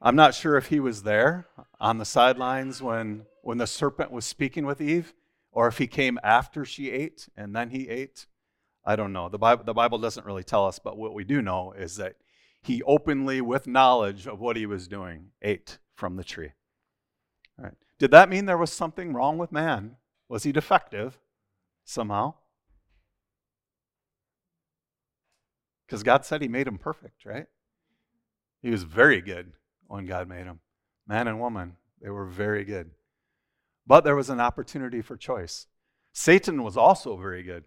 I'm 0.00 0.16
not 0.16 0.34
sure 0.34 0.56
if 0.56 0.66
he 0.66 0.80
was 0.80 1.02
there 1.02 1.46
on 1.78 1.98
the 1.98 2.04
sidelines 2.04 2.80
when, 2.80 3.26
when 3.42 3.58
the 3.58 3.66
serpent 3.66 4.10
was 4.10 4.24
speaking 4.24 4.64
with 4.64 4.80
Eve, 4.80 5.14
or 5.52 5.68
if 5.68 5.78
he 5.78 5.86
came 5.86 6.18
after 6.22 6.64
she 6.64 6.90
ate 6.90 7.28
and 7.36 7.54
then 7.54 7.70
he 7.70 7.88
ate. 7.88 8.26
I 8.84 8.96
don't 8.96 9.12
know. 9.12 9.28
The 9.28 9.38
Bible, 9.38 9.64
the 9.64 9.74
Bible 9.74 9.98
doesn't 9.98 10.26
really 10.26 10.44
tell 10.44 10.66
us, 10.66 10.78
but 10.78 10.96
what 10.96 11.14
we 11.14 11.24
do 11.24 11.42
know 11.42 11.72
is 11.72 11.96
that 11.96 12.16
he 12.62 12.82
openly, 12.82 13.40
with 13.40 13.66
knowledge 13.66 14.26
of 14.26 14.40
what 14.40 14.56
he 14.56 14.66
was 14.66 14.88
doing, 14.88 15.28
ate 15.42 15.78
from 15.94 16.16
the 16.16 16.24
tree. 16.24 16.52
Right. 17.58 17.74
Did 17.98 18.10
that 18.10 18.28
mean 18.28 18.46
there 18.46 18.58
was 18.58 18.72
something 18.72 19.12
wrong 19.12 19.38
with 19.38 19.52
man? 19.52 19.96
Was 20.28 20.44
he 20.44 20.52
defective 20.52 21.18
somehow? 21.84 22.34
Because 25.86 26.02
God 26.02 26.24
said 26.24 26.40
he 26.40 26.48
made 26.48 26.68
him 26.68 26.78
perfect, 26.78 27.24
right? 27.24 27.46
He 28.62 28.70
was 28.70 28.84
very 28.84 29.20
good 29.20 29.52
when 29.88 30.06
God 30.06 30.28
made 30.28 30.44
him. 30.44 30.60
Man 31.06 31.26
and 31.26 31.40
woman, 31.40 31.76
they 32.00 32.10
were 32.10 32.26
very 32.26 32.64
good. 32.64 32.90
But 33.86 34.04
there 34.04 34.14
was 34.14 34.30
an 34.30 34.40
opportunity 34.40 35.02
for 35.02 35.16
choice. 35.16 35.66
Satan 36.12 36.62
was 36.62 36.76
also 36.76 37.16
very 37.16 37.42
good 37.42 37.64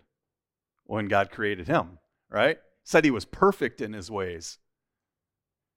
when 0.86 1.08
God 1.08 1.32
created 1.32 1.68
him, 1.68 2.00
right? 2.30 2.58
Said 2.84 3.06
he 3.06 3.12
was 3.12 3.26
perfect 3.26 3.82
in 3.82 3.94
his 3.94 4.12
ways. 4.12 4.58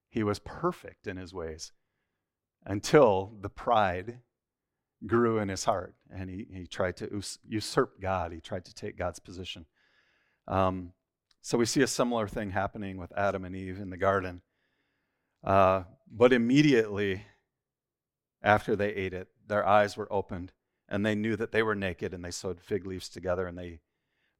He 0.08 0.22
was 0.22 0.38
perfect 0.38 1.06
in 1.06 1.16
his 1.16 1.32
ways 1.32 1.72
until 2.64 3.34
the 3.40 3.48
pride 3.48 4.20
grew 5.06 5.38
in 5.38 5.48
his 5.48 5.64
heart 5.64 5.94
and 6.10 6.28
he, 6.30 6.46
he 6.50 6.66
tried 6.66 6.96
to 6.96 7.22
usurp 7.46 8.00
God. 8.00 8.32
He 8.32 8.40
tried 8.40 8.64
to 8.64 8.75
take 8.75 8.98
God's 8.98 9.18
position. 9.18 9.66
Um, 10.48 10.92
so 11.42 11.58
we 11.58 11.66
see 11.66 11.82
a 11.82 11.86
similar 11.86 12.26
thing 12.26 12.50
happening 12.50 12.96
with 12.96 13.12
Adam 13.16 13.44
and 13.44 13.54
Eve 13.54 13.78
in 13.78 13.90
the 13.90 13.96
garden. 13.96 14.42
Uh, 15.44 15.84
but 16.10 16.32
immediately 16.32 17.25
after 18.42 18.75
they 18.75 18.90
ate 18.90 19.12
it, 19.12 19.28
their 19.46 19.66
eyes 19.66 19.96
were 19.96 20.12
opened 20.12 20.52
and 20.88 21.04
they 21.04 21.14
knew 21.14 21.36
that 21.36 21.52
they 21.52 21.62
were 21.62 21.75
naked 21.75 22.14
and 22.14 22.25
they 22.25 22.30
sewed 22.30 22.60
fig 22.60 22.86
leaves 22.86 23.08
together 23.08 23.46
and 23.46 23.56
they 23.56 23.80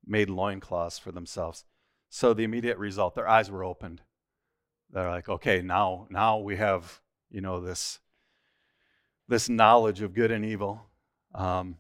made 0.06 0.30
loincloths 0.30 0.98
for 0.98 1.12
themselves. 1.12 1.64
So 2.08 2.32
the 2.32 2.44
immediate 2.44 2.78
result, 2.78 3.14
their 3.14 3.28
eyes 3.28 3.50
were 3.50 3.64
opened. 3.64 4.02
They're 4.90 5.10
like, 5.10 5.28
okay, 5.28 5.60
now, 5.60 6.06
now 6.10 6.38
we 6.38 6.56
have, 6.56 7.00
you 7.30 7.40
know, 7.40 7.60
this, 7.60 7.98
this 9.28 9.48
knowledge 9.48 10.00
of 10.00 10.14
good 10.14 10.30
and 10.30 10.44
evil. 10.44 10.86
Um, 11.34 11.78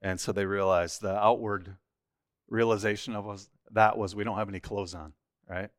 and 0.00 0.20
so 0.20 0.32
they 0.32 0.46
realized 0.46 1.00
the 1.00 1.16
outward 1.16 1.76
realization 2.48 3.16
of 3.16 3.24
was, 3.24 3.50
that 3.72 3.98
was 3.98 4.14
we 4.14 4.22
don't 4.22 4.38
have 4.38 4.48
any 4.48 4.60
clothes 4.60 4.94
on, 4.94 5.12
right? 5.48 5.70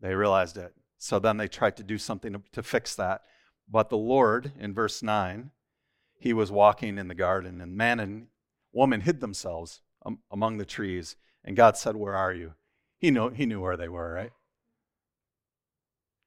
They 0.00 0.14
realized 0.14 0.56
it. 0.56 0.74
So 0.96 1.18
then 1.18 1.36
they 1.36 1.48
tried 1.48 1.76
to 1.76 1.82
do 1.82 1.98
something 1.98 2.32
to, 2.32 2.42
to 2.52 2.62
fix 2.62 2.94
that. 2.96 3.22
But 3.68 3.90
the 3.90 3.98
Lord, 3.98 4.52
in 4.58 4.74
verse 4.74 5.02
9, 5.02 5.50
he 6.18 6.32
was 6.32 6.50
walking 6.50 6.98
in 6.98 7.08
the 7.08 7.14
garden, 7.14 7.60
and 7.60 7.76
man 7.76 8.00
and 8.00 8.26
woman 8.72 9.02
hid 9.02 9.20
themselves 9.20 9.80
um, 10.04 10.18
among 10.30 10.58
the 10.58 10.64
trees. 10.64 11.16
And 11.44 11.56
God 11.56 11.76
said, 11.76 11.96
Where 11.96 12.14
are 12.14 12.32
you? 12.32 12.54
He, 12.98 13.10
know, 13.10 13.28
he 13.28 13.46
knew 13.46 13.60
where 13.60 13.76
they 13.76 13.88
were, 13.88 14.12
right? 14.12 14.32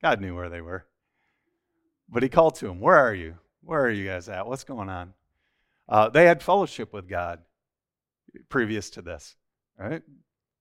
God 0.01 0.19
knew 0.19 0.35
where 0.35 0.49
they 0.49 0.61
were. 0.61 0.85
But 2.09 2.23
he 2.23 2.29
called 2.29 2.55
to 2.55 2.67
him, 2.67 2.79
Where 2.79 2.97
are 2.97 3.13
you? 3.13 3.35
Where 3.61 3.81
are 3.81 3.89
you 3.89 4.07
guys 4.07 4.27
at? 4.29 4.47
What's 4.47 4.63
going 4.63 4.89
on? 4.89 5.13
Uh, 5.87 6.09
they 6.09 6.25
had 6.25 6.41
fellowship 6.41 6.93
with 6.93 7.07
God 7.07 7.39
previous 8.49 8.89
to 8.91 9.01
this, 9.01 9.35
right? 9.77 10.01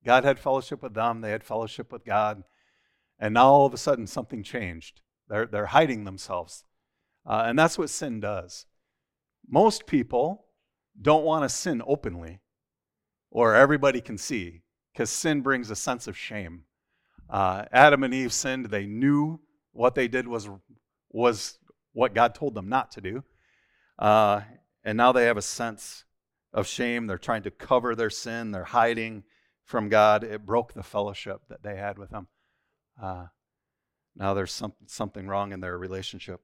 God 0.04 0.24
had 0.24 0.38
fellowship 0.38 0.82
with 0.82 0.94
them, 0.94 1.20
they 1.20 1.30
had 1.30 1.44
fellowship 1.44 1.92
with 1.92 2.04
God. 2.04 2.42
And 3.18 3.34
now 3.34 3.46
all 3.46 3.66
of 3.66 3.74
a 3.74 3.78
sudden 3.78 4.06
something 4.06 4.42
changed. 4.42 5.00
They're, 5.28 5.46
they're 5.46 5.66
hiding 5.66 6.04
themselves. 6.04 6.64
Uh, 7.24 7.44
and 7.46 7.58
that's 7.58 7.78
what 7.78 7.90
sin 7.90 8.20
does. 8.20 8.66
Most 9.48 9.86
people 9.86 10.46
don't 11.00 11.24
want 11.24 11.44
to 11.44 11.48
sin 11.48 11.82
openly 11.86 12.40
or 13.32 13.54
everybody 13.54 14.00
can 14.00 14.18
see 14.18 14.60
because 14.92 15.10
sin 15.10 15.40
brings 15.40 15.70
a 15.70 15.76
sense 15.76 16.06
of 16.06 16.16
shame. 16.16 16.64
Uh, 17.28 17.64
Adam 17.72 18.04
and 18.04 18.12
Eve 18.12 18.32
sinned. 18.32 18.66
They 18.66 18.84
knew 18.84 19.40
what 19.72 19.94
they 19.94 20.06
did 20.06 20.28
was, 20.28 20.48
was 21.10 21.58
what 21.94 22.14
God 22.14 22.34
told 22.34 22.54
them 22.54 22.68
not 22.68 22.92
to 22.92 23.00
do. 23.00 23.24
Uh, 23.98 24.42
and 24.84 24.96
now 24.96 25.12
they 25.12 25.24
have 25.24 25.38
a 25.38 25.42
sense 25.42 26.04
of 26.52 26.66
shame. 26.66 27.06
They're 27.06 27.16
trying 27.16 27.42
to 27.44 27.50
cover 27.50 27.94
their 27.94 28.10
sin, 28.10 28.52
they're 28.52 28.64
hiding 28.64 29.24
from 29.64 29.88
God. 29.88 30.24
It 30.24 30.44
broke 30.44 30.74
the 30.74 30.82
fellowship 30.82 31.42
that 31.48 31.62
they 31.62 31.76
had 31.76 31.98
with 31.98 32.10
Him. 32.10 32.26
Uh, 33.02 33.26
now 34.14 34.34
there's 34.34 34.52
some, 34.52 34.74
something 34.86 35.26
wrong 35.26 35.52
in 35.52 35.60
their 35.60 35.78
relationship. 35.78 36.42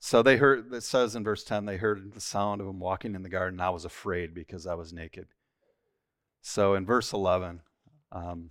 So 0.00 0.22
they 0.22 0.36
heard, 0.36 0.72
it 0.72 0.82
says 0.82 1.14
in 1.14 1.22
verse 1.22 1.44
10, 1.44 1.64
they 1.64 1.76
heard 1.76 2.12
the 2.12 2.20
sound 2.20 2.60
of 2.60 2.66
him 2.66 2.80
walking 2.80 3.14
in 3.14 3.22
the 3.22 3.28
garden. 3.28 3.60
I 3.60 3.70
was 3.70 3.84
afraid 3.84 4.34
because 4.34 4.66
I 4.66 4.74
was 4.74 4.92
naked. 4.92 5.26
So 6.48 6.74
in 6.74 6.86
verse 6.86 7.12
11, 7.12 7.60
um, 8.12 8.50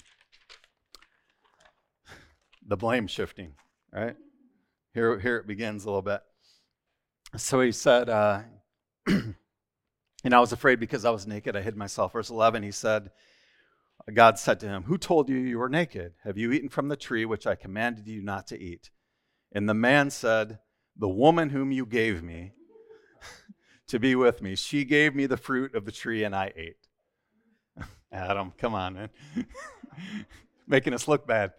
the 2.67 2.75
blame 2.75 3.07
shifting, 3.07 3.53
right? 3.89 4.17
Here, 4.93 5.17
here 5.17 5.37
it 5.37 5.47
begins 5.47 5.85
a 5.85 5.87
little 5.87 6.01
bit. 6.01 6.19
So 7.37 7.61
he 7.61 7.71
said, 7.71 8.09
uh, 8.09 8.41
and 9.07 9.35
I 10.25 10.39
was 10.41 10.51
afraid 10.51 10.81
because 10.81 11.05
I 11.05 11.09
was 11.09 11.25
naked. 11.25 11.55
I 11.55 11.61
hid 11.61 11.77
myself. 11.77 12.11
Verse 12.11 12.29
11, 12.29 12.63
he 12.63 12.71
said, 12.71 13.11
God 14.13 14.37
said 14.37 14.59
to 14.59 14.67
him, 14.67 14.83
Who 14.83 14.97
told 14.97 15.29
you 15.29 15.37
you 15.37 15.57
were 15.57 15.69
naked? 15.69 16.15
Have 16.25 16.37
you 16.37 16.51
eaten 16.51 16.67
from 16.67 16.89
the 16.89 16.97
tree 16.97 17.23
which 17.23 17.47
I 17.47 17.55
commanded 17.55 18.07
you 18.09 18.21
not 18.21 18.45
to 18.47 18.61
eat? 18.61 18.91
And 19.53 19.69
the 19.69 19.73
man 19.73 20.09
said, 20.09 20.59
The 20.97 21.07
woman 21.07 21.51
whom 21.51 21.71
you 21.71 21.85
gave 21.85 22.21
me 22.21 22.55
to 23.87 23.99
be 23.99 24.15
with 24.15 24.41
me, 24.41 24.55
she 24.57 24.83
gave 24.83 25.15
me 25.15 25.27
the 25.27 25.37
fruit 25.37 25.73
of 25.73 25.85
the 25.85 25.93
tree 25.93 26.25
and 26.25 26.35
I 26.35 26.51
ate. 26.57 26.84
Adam, 28.15 28.53
come 28.57 28.73
on, 28.73 28.93
man. 28.93 29.09
Making 30.67 30.93
us 30.93 31.07
look 31.07 31.27
bad. 31.27 31.53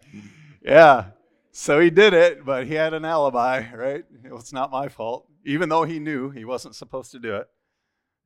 Yeah. 0.61 1.11
So 1.51 1.79
he 1.79 1.89
did 1.89 2.13
it, 2.13 2.43
but 2.43 2.67
he 2.67 2.73
had 2.73 2.93
an 2.93 3.05
alibi, 3.05 3.71
right? 3.73 4.03
It 4.25 4.33
was 4.33 4.51
not 4.51 4.71
my 4.71 4.89
fault, 4.89 5.27
even 5.45 5.69
though 5.69 5.83
he 5.83 5.99
knew 5.99 6.29
he 6.29 6.45
wasn't 6.45 6.75
supposed 6.75 7.11
to 7.11 7.19
do 7.19 7.35
it. 7.35 7.47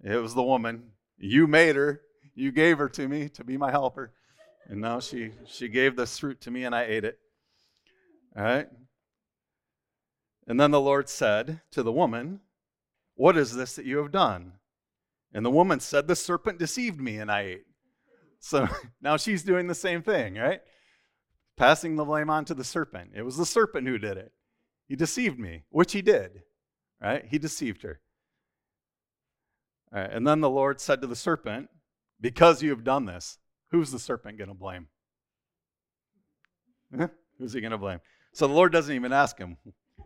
It 0.03 0.15
was 0.15 0.33
the 0.33 0.43
woman. 0.43 0.91
You 1.17 1.45
made 1.45 1.75
her. 1.75 2.01
You 2.33 2.51
gave 2.51 2.77
her 2.77 2.89
to 2.89 3.07
me 3.07 3.29
to 3.29 3.43
be 3.43 3.57
my 3.57 3.69
helper. 3.69 4.13
And 4.67 4.79
now 4.79 5.01
she, 5.01 5.31
she 5.45 5.67
gave 5.67 5.95
this 5.95 6.17
fruit 6.17 6.39
to 6.41 6.51
me 6.51 6.63
and 6.63 6.73
I 6.73 6.83
ate 6.83 7.03
it. 7.03 7.19
All 8.35 8.43
right? 8.43 8.67
And 10.47 10.59
then 10.59 10.71
the 10.71 10.81
Lord 10.81 11.09
said 11.09 11.61
to 11.71 11.83
the 11.83 11.91
woman, 11.91 12.39
What 13.15 13.37
is 13.37 13.55
this 13.55 13.75
that 13.75 13.85
you 13.85 13.97
have 13.97 14.11
done? 14.11 14.53
And 15.33 15.45
the 15.45 15.51
woman 15.51 15.79
said, 15.81 16.07
The 16.07 16.15
serpent 16.15 16.59
deceived 16.59 16.99
me 16.99 17.17
and 17.17 17.29
I 17.29 17.41
ate. 17.41 17.65
So 18.41 18.67
now 19.01 19.15
she's 19.15 19.43
doing 19.43 19.67
the 19.67 19.75
same 19.75 20.01
thing, 20.01 20.35
right? 20.35 20.59
Passing 21.55 21.95
the 21.95 22.03
blame 22.03 22.29
on 22.29 22.43
to 22.45 22.53
the 22.53 22.63
serpent. 22.63 23.11
It 23.15 23.21
was 23.21 23.37
the 23.37 23.45
serpent 23.45 23.87
who 23.87 23.97
did 23.97 24.17
it. 24.17 24.33
He 24.87 24.97
deceived 24.97 25.39
me, 25.39 25.63
which 25.69 25.93
he 25.93 26.01
did, 26.01 26.41
right? 27.01 27.23
He 27.25 27.37
deceived 27.37 27.83
her. 27.83 28.01
And 29.93 30.27
then 30.27 30.41
the 30.41 30.49
Lord 30.49 30.81
said 30.81 31.01
to 31.01 31.07
the 31.07 31.15
serpent, 31.15 31.69
because 32.19 32.61
you 32.61 32.69
have 32.69 32.83
done 32.83 33.05
this, 33.05 33.37
who's 33.71 33.91
the 33.91 33.99
serpent 33.99 34.37
going 34.37 34.49
to 34.49 34.53
blame? 34.53 34.87
who's 37.37 37.53
he 37.53 37.61
going 37.61 37.71
to 37.71 37.77
blame? 37.77 37.99
So 38.33 38.47
the 38.47 38.53
Lord 38.53 38.71
doesn't 38.71 38.95
even 38.95 39.11
ask 39.11 39.37
him, 39.37 39.57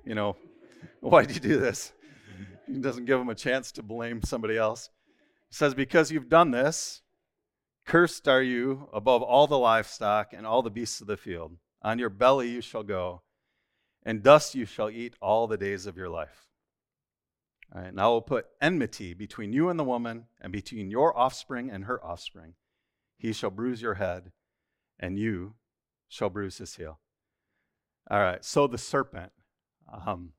you 0.04 0.16
know, 0.16 0.36
why'd 1.02 1.32
you 1.32 1.40
do 1.40 1.60
this? 1.60 1.94
He 2.68 2.80
doesn't 2.80 3.06
give 3.06 3.20
him 3.20 3.30
a 3.30 3.36
chance 3.36 3.72
to 3.74 3.84
blame 3.84 4.24
somebody 4.24 4.58
else. 4.58 4.90
He 5.50 5.56
says, 5.56 5.76
Because 5.76 6.12
you've 6.12 6.30
done 6.30 6.50
this, 6.50 7.02
cursed 7.86 8.28
are 8.28 8.42
you 8.42 8.90
above 8.94 9.22
all 9.22 9.48
the 9.48 9.58
livestock 9.58 10.34
and 10.34 10.46
all 10.46 10.62
the 10.62 10.70
beasts 10.70 11.02
of 11.02 11.08
the 11.08 11.18
field. 11.18 11.58
On 11.82 12.00
your 12.00 12.10
belly 12.10 12.50
you 12.50 12.62
shall 12.62 12.84
go, 12.84 13.22
and 14.04 14.24
dust 14.24 14.56
you 14.56 14.66
shall 14.66 14.90
eat 14.90 15.16
all 15.22 15.48
the 15.48 15.58
days 15.58 15.86
of 15.86 15.98
your 15.98 16.10
life. 16.10 16.48
All 17.74 17.82
right, 17.82 17.94
now 17.94 18.06
I 18.06 18.08
will 18.10 18.22
put 18.22 18.48
enmity 18.62 19.14
between 19.14 19.54
you 19.54 19.70
and 19.70 19.80
the 19.80 19.84
woman, 19.84 20.26
and 20.40 20.52
between 20.52 20.90
your 20.90 21.18
offspring 21.18 21.70
and 21.70 21.86
her 21.86 22.04
offspring. 22.04 22.54
He 23.18 23.34
shall 23.34 23.50
bruise 23.50 23.82
your 23.82 23.96
head, 23.96 24.32
and 25.00 25.20
you 25.20 25.56
shall 26.08 26.30
bruise 26.30 26.58
his 26.58 26.76
heel. 26.76 27.00
All 28.10 28.20
right, 28.20 28.44
so 28.46 28.68
the 28.68 28.78
serpent. 28.78 29.32
Um, 30.06 30.34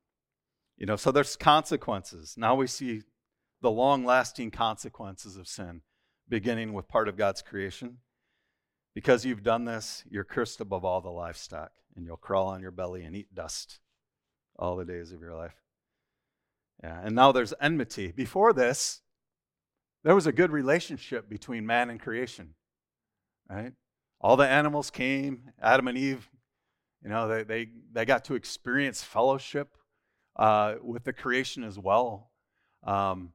you 0.76 0.86
know, 0.86 0.96
so 0.96 1.10
there's 1.10 1.36
consequences. 1.36 2.34
Now 2.36 2.54
we 2.54 2.66
see 2.66 3.02
the 3.60 3.70
long 3.70 4.04
lasting 4.04 4.50
consequences 4.50 5.36
of 5.36 5.48
sin, 5.48 5.82
beginning 6.28 6.72
with 6.72 6.88
part 6.88 7.08
of 7.08 7.16
God's 7.16 7.42
creation. 7.42 7.98
Because 8.94 9.24
you've 9.24 9.42
done 9.42 9.64
this, 9.66 10.04
you're 10.08 10.24
cursed 10.24 10.60
above 10.60 10.84
all 10.84 11.00
the 11.00 11.10
livestock, 11.10 11.72
and 11.94 12.06
you'll 12.06 12.16
crawl 12.16 12.48
on 12.48 12.62
your 12.62 12.70
belly 12.70 13.04
and 13.04 13.14
eat 13.14 13.34
dust 13.34 13.80
all 14.58 14.76
the 14.76 14.86
days 14.86 15.12
of 15.12 15.20
your 15.20 15.34
life. 15.34 15.54
Yeah, 16.82 17.00
and 17.02 17.14
now 17.14 17.32
there's 17.32 17.52
enmity. 17.60 18.12
Before 18.12 18.52
this, 18.52 19.02
there 20.02 20.14
was 20.14 20.26
a 20.26 20.32
good 20.32 20.50
relationship 20.50 21.28
between 21.28 21.66
man 21.66 21.90
and 21.90 22.00
creation, 22.00 22.54
right? 23.50 23.72
All 24.20 24.36
the 24.36 24.48
animals 24.48 24.90
came, 24.90 25.50
Adam 25.60 25.88
and 25.88 25.98
Eve, 25.98 26.30
you 27.02 27.10
know, 27.10 27.28
they, 27.28 27.42
they, 27.44 27.68
they 27.92 28.04
got 28.04 28.24
to 28.24 28.34
experience 28.34 29.02
fellowship 29.02 29.76
uh, 30.36 30.76
with 30.82 31.04
the 31.04 31.12
creation 31.12 31.64
as 31.64 31.78
well. 31.78 32.30
Um, 32.82 33.32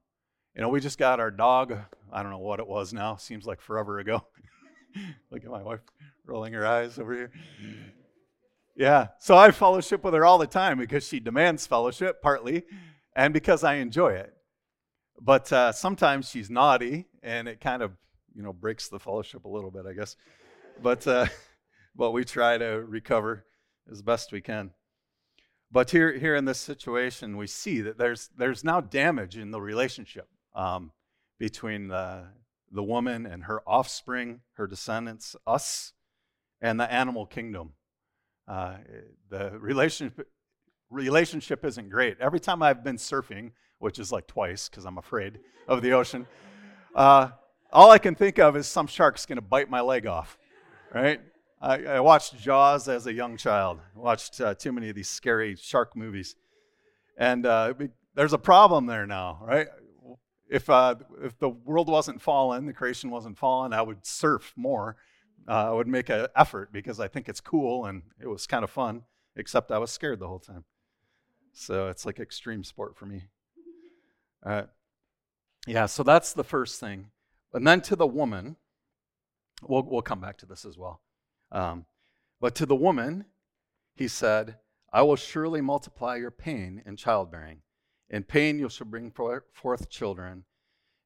you 0.54 0.62
know, 0.62 0.68
we 0.68 0.80
just 0.80 0.98
got 0.98 1.20
our 1.20 1.30
dog. 1.30 1.76
I 2.12 2.22
don't 2.22 2.30
know 2.30 2.38
what 2.38 2.60
it 2.60 2.66
was 2.66 2.92
now. 2.92 3.16
Seems 3.16 3.46
like 3.46 3.60
forever 3.60 3.98
ago. 3.98 4.26
Look 5.30 5.44
at 5.44 5.50
my 5.50 5.62
wife 5.62 5.80
rolling 6.26 6.52
her 6.52 6.66
eyes 6.66 6.98
over 6.98 7.14
here. 7.14 7.32
Yeah, 8.76 9.08
so 9.18 9.36
I 9.36 9.50
fellowship 9.50 10.04
with 10.04 10.14
her 10.14 10.24
all 10.24 10.38
the 10.38 10.46
time 10.46 10.78
because 10.78 11.06
she 11.06 11.20
demands 11.20 11.66
fellowship, 11.66 12.22
partly 12.22 12.64
and 13.14 13.34
because 13.34 13.64
I 13.64 13.74
enjoy 13.74 14.12
it. 14.12 14.32
But 15.20 15.52
uh, 15.52 15.72
sometimes 15.72 16.28
she's 16.28 16.50
naughty, 16.50 17.06
and 17.22 17.48
it 17.48 17.60
kind 17.60 17.82
of 17.82 17.92
you 18.34 18.42
know 18.42 18.52
breaks 18.52 18.88
the 18.88 18.98
fellowship 18.98 19.44
a 19.44 19.48
little 19.48 19.70
bit, 19.70 19.86
I 19.86 19.92
guess. 19.92 20.16
But 20.82 21.06
uh, 21.06 21.26
but 21.96 22.12
we 22.12 22.24
try 22.24 22.58
to 22.58 22.82
recover 22.86 23.44
as 23.90 24.02
best 24.02 24.32
we 24.32 24.40
can. 24.40 24.70
But 25.70 25.90
here 25.90 26.12
here 26.18 26.34
in 26.34 26.44
this 26.44 26.58
situation, 26.58 27.36
we 27.36 27.46
see 27.46 27.80
that 27.82 27.98
there's 27.98 28.30
there's 28.36 28.64
now 28.64 28.80
damage 28.80 29.36
in 29.36 29.50
the 29.50 29.60
relationship 29.60 30.28
um, 30.54 30.92
between 31.38 31.88
the 31.88 32.26
the 32.72 32.82
woman 32.82 33.26
and 33.26 33.44
her 33.44 33.60
offspring, 33.66 34.40
her 34.54 34.66
descendants, 34.66 35.36
us, 35.46 35.92
and 36.60 36.80
the 36.80 36.90
animal 36.90 37.26
kingdom. 37.26 37.74
Uh, 38.48 38.76
the 39.28 39.50
relationship 39.58 40.28
relationship 40.90 41.64
isn't 41.64 41.88
great. 41.88 42.16
Every 42.20 42.40
time 42.40 42.62
I've 42.62 42.84
been 42.84 42.96
surfing, 42.96 43.52
which 43.78 43.98
is 43.98 44.12
like 44.12 44.26
twice 44.26 44.68
because 44.68 44.84
I'm 44.84 44.98
afraid 44.98 45.38
of 45.68 45.82
the 45.82 45.92
ocean, 45.92 46.26
uh, 46.94 47.30
all 47.72 47.90
I 47.90 47.98
can 47.98 48.14
think 48.14 48.38
of 48.38 48.56
is 48.56 48.66
some 48.66 48.86
shark's 48.86 49.26
going 49.26 49.36
to 49.36 49.42
bite 49.42 49.70
my 49.70 49.80
leg 49.80 50.06
off, 50.06 50.36
right? 50.92 51.20
I, 51.60 51.84
I, 51.84 52.00
watched 52.00 52.36
Jaws 52.38 52.88
as 52.88 53.06
a 53.06 53.12
young 53.12 53.36
child. 53.36 53.78
I 53.96 53.98
watched 53.98 54.40
uh, 54.40 54.54
too 54.54 54.72
many 54.72 54.88
of 54.88 54.96
these 54.96 55.08
scary 55.08 55.56
shark 55.56 55.96
movies, 55.96 56.34
and 57.16 57.46
uh, 57.46 57.72
there's 58.14 58.32
a 58.32 58.38
problem 58.38 58.86
there 58.86 59.06
now, 59.06 59.40
right? 59.42 59.68
If 60.52 60.68
uh, 60.68 60.96
if 61.24 61.38
the 61.38 61.48
world 61.48 61.88
wasn't 61.88 62.20
fallen, 62.20 62.66
the 62.66 62.74
creation 62.74 63.10
wasn't 63.10 63.38
fallen, 63.38 63.72
I 63.72 63.80
would 63.80 64.04
surf 64.04 64.52
more. 64.54 64.96
Uh, 65.48 65.70
I 65.70 65.72
would 65.72 65.88
make 65.88 66.10
an 66.10 66.26
effort 66.36 66.72
because 66.72 67.00
I 67.00 67.08
think 67.08 67.26
it's 67.26 67.40
cool 67.40 67.86
and 67.86 68.02
it 68.20 68.26
was 68.26 68.46
kind 68.46 68.62
of 68.62 68.70
fun. 68.70 69.04
Except 69.34 69.72
I 69.72 69.78
was 69.78 69.90
scared 69.90 70.18
the 70.18 70.28
whole 70.28 70.38
time. 70.38 70.64
So 71.54 71.88
it's 71.88 72.04
like 72.04 72.20
extreme 72.20 72.64
sport 72.64 72.98
for 72.98 73.06
me. 73.06 73.28
Uh, 74.44 74.64
yeah, 75.66 75.86
so 75.86 76.02
that's 76.02 76.34
the 76.34 76.44
first 76.44 76.78
thing. 76.78 77.06
And 77.54 77.66
then 77.66 77.80
to 77.82 77.96
the 77.96 78.06
woman, 78.06 78.56
we'll, 79.62 79.84
we'll 79.84 80.02
come 80.02 80.20
back 80.20 80.36
to 80.38 80.46
this 80.46 80.66
as 80.66 80.76
well. 80.76 81.00
Um, 81.50 81.86
but 82.42 82.54
to 82.56 82.66
the 82.66 82.76
woman, 82.76 83.24
he 83.94 84.06
said, 84.06 84.56
I 84.92 85.00
will 85.00 85.16
surely 85.16 85.62
multiply 85.62 86.16
your 86.16 86.30
pain 86.30 86.82
in 86.84 86.96
childbearing. 86.96 87.62
In 88.12 88.24
pain 88.24 88.58
you 88.58 88.68
shall 88.68 88.86
bring 88.86 89.10
forth 89.10 89.88
children. 89.88 90.44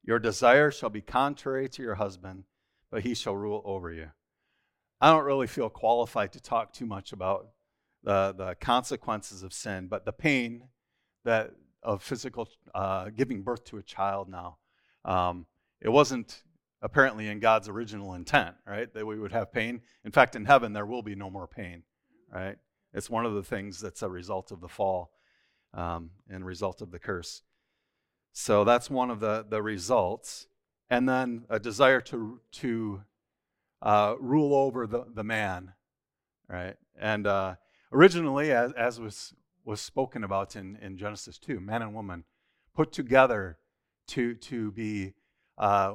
Your 0.03 0.19
desire 0.19 0.69
shall 0.69 0.89
be 0.89 1.01
contrary 1.01 1.69
to 1.69 1.81
your 1.81 1.95
husband, 1.95 2.43
but 2.91 3.03
he 3.03 3.13
shall 3.13 3.35
rule 3.35 3.61
over 3.63 3.91
you. 3.91 4.09
I 4.99 5.11
don't 5.11 5.23
really 5.23 5.47
feel 5.47 5.69
qualified 5.69 6.33
to 6.33 6.41
talk 6.41 6.73
too 6.73 6.85
much 6.85 7.13
about 7.13 7.47
the, 8.03 8.33
the 8.37 8.55
consequences 8.55 9.41
of 9.41 9.53
sin, 9.53 9.87
but 9.87 10.03
the 10.03 10.11
pain 10.11 10.65
that 11.23 11.51
of 11.81 12.03
physical 12.03 12.49
uh, 12.75 13.09
giving 13.15 13.41
birth 13.41 13.63
to 13.65 13.77
a 13.77 13.83
child 13.83 14.27
now. 14.27 14.57
Um, 15.05 15.45
it 15.79 15.89
wasn't 15.89 16.43
apparently 16.81 17.27
in 17.27 17.39
God's 17.39 17.69
original 17.69 18.15
intent, 18.15 18.55
right? 18.65 18.93
That 18.93 19.05
we 19.05 19.17
would 19.17 19.31
have 19.31 19.53
pain. 19.53 19.81
In 20.03 20.11
fact, 20.11 20.35
in 20.35 20.45
heaven, 20.45 20.73
there 20.73 20.85
will 20.85 21.03
be 21.03 21.15
no 21.15 21.29
more 21.29 21.47
pain, 21.47 21.83
right? 22.33 22.57
It's 22.93 23.09
one 23.09 23.25
of 23.25 23.35
the 23.35 23.43
things 23.43 23.79
that's 23.79 24.01
a 24.01 24.09
result 24.09 24.51
of 24.51 24.59
the 24.59 24.67
fall 24.67 25.11
um, 25.73 26.11
and 26.29 26.45
result 26.45 26.81
of 26.81 26.91
the 26.91 26.99
curse. 26.99 27.43
So 28.33 28.63
that's 28.63 28.89
one 28.89 29.09
of 29.09 29.19
the, 29.19 29.45
the 29.47 29.61
results. 29.61 30.47
And 30.89 31.07
then 31.07 31.45
a 31.49 31.59
desire 31.59 32.01
to, 32.01 32.39
to 32.53 33.01
uh, 33.81 34.15
rule 34.19 34.53
over 34.53 34.87
the, 34.87 35.05
the 35.13 35.23
man, 35.23 35.73
right? 36.47 36.75
And 36.99 37.27
uh, 37.27 37.55
originally, 37.91 38.51
as, 38.51 38.71
as 38.73 38.99
was, 38.99 39.33
was 39.65 39.81
spoken 39.81 40.23
about 40.23 40.55
in, 40.55 40.77
in 40.81 40.97
Genesis 40.97 41.37
2, 41.39 41.59
man 41.59 41.81
and 41.81 41.93
woman 41.93 42.23
put 42.75 42.91
together 42.91 43.57
to, 44.07 44.35
to 44.35 44.71
be 44.71 45.13
uh, 45.57 45.93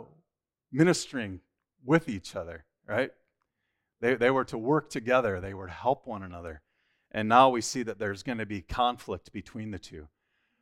ministering 0.70 1.40
with 1.84 2.08
each 2.08 2.36
other, 2.36 2.64
right? 2.86 3.10
They, 4.00 4.14
they 4.14 4.30
were 4.30 4.44
to 4.46 4.58
work 4.58 4.90
together, 4.90 5.40
they 5.40 5.54
were 5.54 5.68
to 5.68 5.72
help 5.72 6.06
one 6.06 6.22
another. 6.22 6.62
And 7.12 7.28
now 7.28 7.50
we 7.50 7.60
see 7.60 7.82
that 7.82 7.98
there's 7.98 8.22
going 8.22 8.38
to 8.38 8.46
be 8.46 8.62
conflict 8.62 9.32
between 9.32 9.70
the 9.70 9.78
two. 9.78 10.08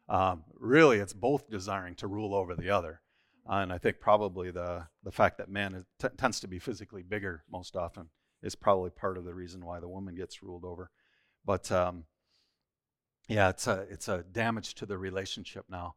Um, 0.08 0.42
really, 0.58 0.98
it's 0.98 1.12
both 1.12 1.48
desiring 1.48 1.94
to 1.96 2.08
rule 2.08 2.34
over 2.34 2.56
the 2.56 2.70
other. 2.70 3.00
Uh, 3.48 3.58
and 3.58 3.72
I 3.72 3.78
think 3.78 4.00
probably 4.00 4.50
the, 4.50 4.88
the 5.04 5.12
fact 5.12 5.38
that 5.38 5.48
man 5.48 5.74
is, 5.74 5.84
t- 6.00 6.08
tends 6.18 6.40
to 6.40 6.48
be 6.48 6.58
physically 6.58 7.02
bigger 7.02 7.44
most 7.50 7.76
often 7.76 8.08
is 8.42 8.56
probably 8.56 8.90
part 8.90 9.16
of 9.16 9.24
the 9.24 9.34
reason 9.34 9.64
why 9.64 9.78
the 9.78 9.88
woman 9.88 10.16
gets 10.16 10.42
ruled 10.42 10.64
over. 10.64 10.90
But 11.44 11.70
um, 11.70 12.04
yeah, 13.28 13.48
it's 13.50 13.68
a, 13.68 13.86
it's 13.88 14.08
a 14.08 14.24
damage 14.24 14.74
to 14.74 14.86
the 14.86 14.98
relationship 14.98 15.66
now. 15.70 15.94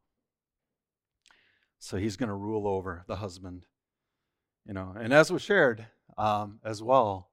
So 1.80 1.98
he's 1.98 2.16
going 2.16 2.30
to 2.30 2.36
rule 2.36 2.68
over 2.68 3.04
the 3.08 3.18
husband. 3.18 3.66
You 4.66 4.74
know, 4.74 4.96
and 4.98 5.12
as 5.12 5.32
was 5.32 5.42
shared 5.42 5.88
um, 6.18 6.60
as 6.64 6.82
well, 6.82 7.30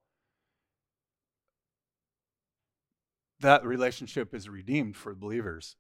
that 3.41 3.65
relationship 3.65 4.35
is 4.35 4.49
redeemed 4.49 4.97
for 4.97 5.15
believers. 5.15 5.77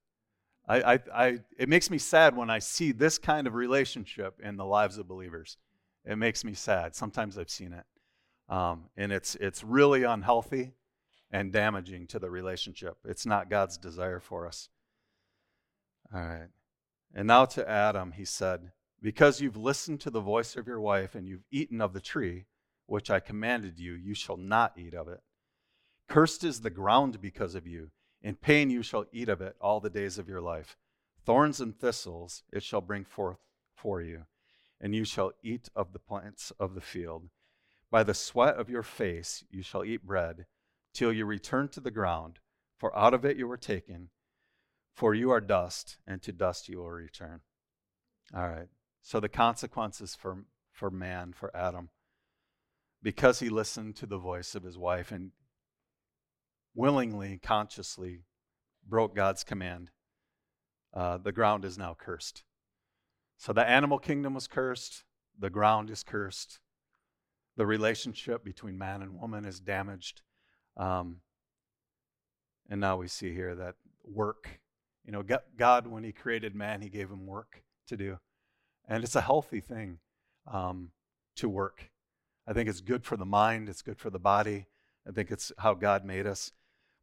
I, 0.68 0.94
I, 0.94 0.98
I, 1.12 1.38
it 1.58 1.68
makes 1.68 1.90
me 1.90 1.98
sad 1.98 2.36
when 2.36 2.50
I 2.50 2.58
see 2.58 2.92
this 2.92 3.18
kind 3.18 3.46
of 3.46 3.54
relationship 3.54 4.40
in 4.42 4.56
the 4.56 4.64
lives 4.64 4.98
of 4.98 5.08
believers. 5.08 5.56
It 6.04 6.16
makes 6.16 6.44
me 6.44 6.54
sad. 6.54 6.94
Sometimes 6.94 7.36
I've 7.36 7.50
seen 7.50 7.72
it. 7.72 7.84
Um, 8.52 8.84
and 8.96 9.12
it's, 9.12 9.36
it's 9.36 9.62
really 9.62 10.02
unhealthy 10.02 10.72
and 11.30 11.52
damaging 11.52 12.06
to 12.08 12.18
the 12.18 12.30
relationship. 12.30 12.98
It's 13.04 13.26
not 13.26 13.50
God's 13.50 13.78
desire 13.78 14.20
for 14.20 14.46
us. 14.46 14.68
All 16.12 16.20
right. 16.20 16.48
And 17.14 17.28
now 17.28 17.44
to 17.46 17.68
Adam, 17.68 18.12
he 18.12 18.24
said, 18.24 18.72
Because 19.00 19.40
you've 19.40 19.56
listened 19.56 20.00
to 20.00 20.10
the 20.10 20.20
voice 20.20 20.56
of 20.56 20.66
your 20.66 20.80
wife 20.80 21.14
and 21.14 21.26
you've 21.26 21.44
eaten 21.50 21.80
of 21.80 21.92
the 21.92 22.00
tree, 22.00 22.46
which 22.86 23.10
I 23.10 23.20
commanded 23.20 23.78
you, 23.78 23.92
you 23.92 24.14
shall 24.14 24.36
not 24.36 24.76
eat 24.76 24.94
of 24.94 25.08
it. 25.08 25.20
Cursed 26.10 26.42
is 26.42 26.60
the 26.60 26.70
ground 26.70 27.20
because 27.20 27.54
of 27.54 27.68
you. 27.68 27.92
In 28.20 28.34
pain 28.34 28.68
you 28.68 28.82
shall 28.82 29.06
eat 29.12 29.28
of 29.28 29.40
it 29.40 29.54
all 29.60 29.78
the 29.78 29.88
days 29.88 30.18
of 30.18 30.28
your 30.28 30.40
life. 30.40 30.76
Thorns 31.24 31.60
and 31.60 31.78
thistles 31.78 32.42
it 32.52 32.64
shall 32.64 32.80
bring 32.80 33.04
forth 33.04 33.38
for 33.76 34.02
you, 34.02 34.24
and 34.80 34.92
you 34.92 35.04
shall 35.04 35.30
eat 35.44 35.68
of 35.76 35.92
the 35.92 36.00
plants 36.00 36.52
of 36.58 36.74
the 36.74 36.80
field. 36.80 37.30
By 37.92 38.02
the 38.02 38.12
sweat 38.12 38.56
of 38.56 38.68
your 38.68 38.82
face 38.82 39.44
you 39.50 39.62
shall 39.62 39.84
eat 39.84 40.04
bread, 40.04 40.46
till 40.92 41.12
you 41.12 41.26
return 41.26 41.68
to 41.68 41.80
the 41.80 41.92
ground, 41.92 42.40
for 42.76 42.96
out 42.98 43.14
of 43.14 43.24
it 43.24 43.36
you 43.36 43.46
were 43.46 43.56
taken, 43.56 44.10
for 44.92 45.14
you 45.14 45.30
are 45.30 45.40
dust, 45.40 45.98
and 46.08 46.20
to 46.22 46.32
dust 46.32 46.68
you 46.68 46.78
will 46.78 46.90
return. 46.90 47.40
All 48.34 48.48
right. 48.48 48.68
So 49.00 49.20
the 49.20 49.28
consequences 49.28 50.16
for, 50.16 50.44
for 50.72 50.90
man, 50.90 51.34
for 51.34 51.56
Adam, 51.56 51.90
because 53.00 53.38
he 53.38 53.48
listened 53.48 53.94
to 53.96 54.06
the 54.06 54.18
voice 54.18 54.56
of 54.56 54.64
his 54.64 54.76
wife 54.76 55.12
and 55.12 55.30
willingly, 56.80 57.38
consciously 57.42 58.20
broke 58.88 59.14
God's 59.14 59.44
command, 59.44 59.90
uh, 60.94 61.18
the 61.18 61.30
ground 61.30 61.66
is 61.66 61.76
now 61.76 61.94
cursed. 61.98 62.42
So 63.36 63.52
the 63.52 63.68
animal 63.68 63.98
kingdom 63.98 64.32
was 64.32 64.46
cursed, 64.46 65.04
the 65.38 65.50
ground 65.50 65.90
is 65.90 66.02
cursed, 66.02 66.58
the 67.58 67.66
relationship 67.66 68.42
between 68.42 68.78
man 68.78 69.02
and 69.02 69.20
woman 69.20 69.44
is 69.44 69.60
damaged. 69.60 70.22
Um, 70.78 71.16
and 72.70 72.80
now 72.80 72.96
we 72.96 73.08
see 73.08 73.34
here 73.34 73.54
that 73.54 73.74
work, 74.02 74.60
you 75.04 75.12
know, 75.12 75.22
God, 75.58 75.86
when 75.86 76.02
He 76.02 76.12
created 76.12 76.54
man, 76.54 76.80
He 76.80 76.88
gave 76.88 77.10
him 77.10 77.26
work 77.26 77.62
to 77.88 77.96
do. 77.96 78.18
And 78.88 79.04
it's 79.04 79.16
a 79.16 79.20
healthy 79.20 79.60
thing 79.60 79.98
um, 80.50 80.92
to 81.36 81.48
work. 81.48 81.90
I 82.46 82.54
think 82.54 82.70
it's 82.70 82.80
good 82.80 83.04
for 83.04 83.18
the 83.18 83.26
mind, 83.26 83.68
it's 83.68 83.82
good 83.82 83.98
for 83.98 84.08
the 84.08 84.18
body. 84.18 84.64
I 85.06 85.12
think 85.12 85.30
it's 85.30 85.52
how 85.58 85.74
God 85.74 86.06
made 86.06 86.26
us. 86.26 86.52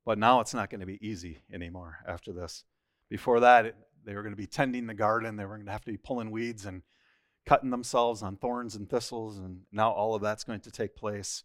But 0.08 0.18
now 0.18 0.40
it's 0.40 0.54
not 0.54 0.70
going 0.70 0.80
to 0.80 0.86
be 0.86 1.06
easy 1.06 1.44
anymore 1.52 1.98
after 2.08 2.32
this. 2.32 2.64
Before 3.10 3.42
that, 3.42 3.76
they 4.06 4.16
were 4.16 4.22
going 4.22 4.32
to 4.32 4.42
be 4.42 4.48
tending 4.48 4.88
the 4.88 4.94
garden. 4.94 5.36
They 5.36 5.44
were 5.44 5.56
going 5.56 5.66
to 5.66 5.72
have 5.74 5.84
to 5.84 5.92
be 5.92 5.98
pulling 5.98 6.32
weeds 6.32 6.66
and 6.66 6.84
cutting 7.46 7.72
themselves 7.72 8.24
on 8.24 8.38
thorns 8.38 8.74
and 8.74 8.90
thistles. 8.90 9.38
And 9.38 9.64
now 9.70 9.92
all 9.92 10.16
of 10.16 10.22
that's 10.22 10.46
going 10.46 10.62
to 10.62 10.72
take 10.72 10.96
place. 10.96 11.44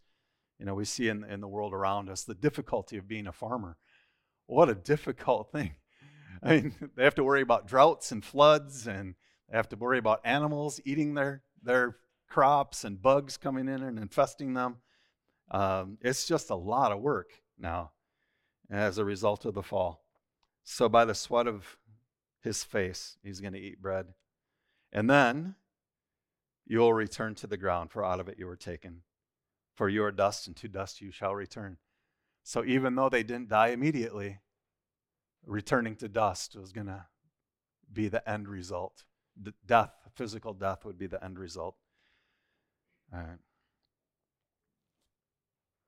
You 0.59 0.65
know, 0.65 0.75
we 0.75 0.85
see 0.85 1.09
in, 1.09 1.25
in 1.25 1.41
the 1.41 1.47
world 1.49 1.73
around 1.73 2.09
us 2.09 2.23
the 2.23 2.35
difficulty 2.35 2.95
of 2.95 3.05
being 3.05 3.27
a 3.27 3.33
farmer. 3.33 3.75
What 4.45 4.69
a 4.69 4.75
difficult 4.75 5.51
thing. 5.51 5.75
I 6.41 6.61
mean, 6.61 6.75
they 6.95 7.03
have 7.03 7.15
to 7.15 7.23
worry 7.25 7.41
about 7.41 7.67
droughts 7.67 8.13
and 8.13 8.23
floods, 8.23 8.87
and 8.87 9.15
they 9.49 9.57
have 9.57 9.67
to 9.69 9.75
worry 9.75 9.97
about 9.97 10.21
animals 10.23 10.79
eating 10.85 11.15
their, 11.15 11.43
their 11.61 11.97
crops 12.29 12.85
and 12.85 13.01
bugs 13.01 13.35
coming 13.35 13.67
in 13.67 13.83
and 13.83 13.99
infesting 13.99 14.53
them. 14.53 14.77
Um, 15.51 15.97
it's 15.99 16.25
just 16.25 16.49
a 16.49 16.55
lot 16.55 16.93
of 16.93 17.01
work 17.01 17.33
now 17.59 17.91
as 18.69 18.97
a 18.97 19.05
result 19.05 19.45
of 19.45 19.53
the 19.53 19.63
fall. 19.63 20.03
So, 20.63 20.87
by 20.87 21.05
the 21.05 21.15
sweat 21.15 21.47
of 21.47 21.77
his 22.41 22.63
face, 22.63 23.17
he's 23.23 23.41
going 23.41 23.53
to 23.53 23.59
eat 23.59 23.81
bread. 23.81 24.07
And 24.91 25.09
then 25.09 25.55
you 26.65 26.79
will 26.79 26.93
return 26.93 27.35
to 27.35 27.47
the 27.47 27.57
ground, 27.57 27.91
for 27.91 28.05
out 28.05 28.19
of 28.19 28.29
it 28.29 28.39
you 28.39 28.47
were 28.47 28.55
taken. 28.55 29.01
For 29.75 29.89
you 29.89 30.03
are 30.03 30.11
dust, 30.11 30.47
and 30.47 30.55
to 30.57 30.67
dust 30.67 31.01
you 31.01 31.11
shall 31.11 31.35
return. 31.35 31.77
So, 32.43 32.63
even 32.63 32.95
though 32.95 33.09
they 33.09 33.23
didn't 33.23 33.49
die 33.49 33.69
immediately, 33.69 34.39
returning 35.45 35.95
to 35.97 36.07
dust 36.07 36.55
was 36.55 36.71
going 36.71 36.87
to 36.87 37.05
be 37.91 38.07
the 38.07 38.27
end 38.29 38.47
result. 38.47 39.03
Death, 39.65 39.91
physical 40.15 40.53
death, 40.53 40.85
would 40.85 40.97
be 40.97 41.07
the 41.07 41.23
end 41.23 41.39
result. 41.39 41.75
All 43.13 43.19
right. 43.19 43.39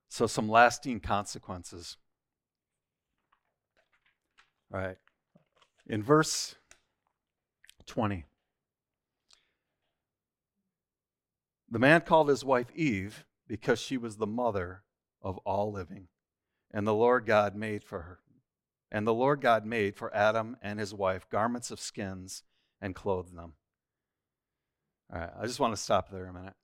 So, 0.10 0.28
some 0.28 0.50
lasting 0.50 1.02
consequences. 1.02 1.98
All 4.74 4.80
right. 4.80 4.98
In 5.88 6.02
verse 6.02 6.56
20, 7.86 8.26
the 11.70 11.80
man 11.80 12.02
called 12.02 12.30
his 12.30 12.44
wife 12.44 12.72
Eve 12.76 13.26
because 13.48 13.80
she 13.80 13.98
was 13.98 14.18
the 14.18 14.28
mother 14.28 14.84
of 15.22 15.38
all 15.40 15.72
living. 15.72 16.08
And 16.72 16.86
the 16.86 16.94
Lord 16.94 17.26
God 17.26 17.56
made 17.56 17.84
for 17.84 18.02
her. 18.02 18.20
And 18.92 19.06
the 19.06 19.14
Lord 19.14 19.42
God 19.42 19.66
made 19.66 19.96
for 19.96 20.14
Adam 20.16 20.58
and 20.62 20.80
his 20.80 20.94
wife 20.94 21.30
garments 21.30 21.72
of 21.72 21.80
skins 21.80 22.44
and 22.82 22.96
clothed 22.96 23.36
them. 23.36 23.54
All 25.14 25.20
right, 25.20 25.30
I 25.40 25.46
just 25.46 25.60
want 25.60 25.76
to 25.76 25.82
stop 25.82 26.10
there 26.10 26.26
a 26.26 26.34
minute. 26.34 26.56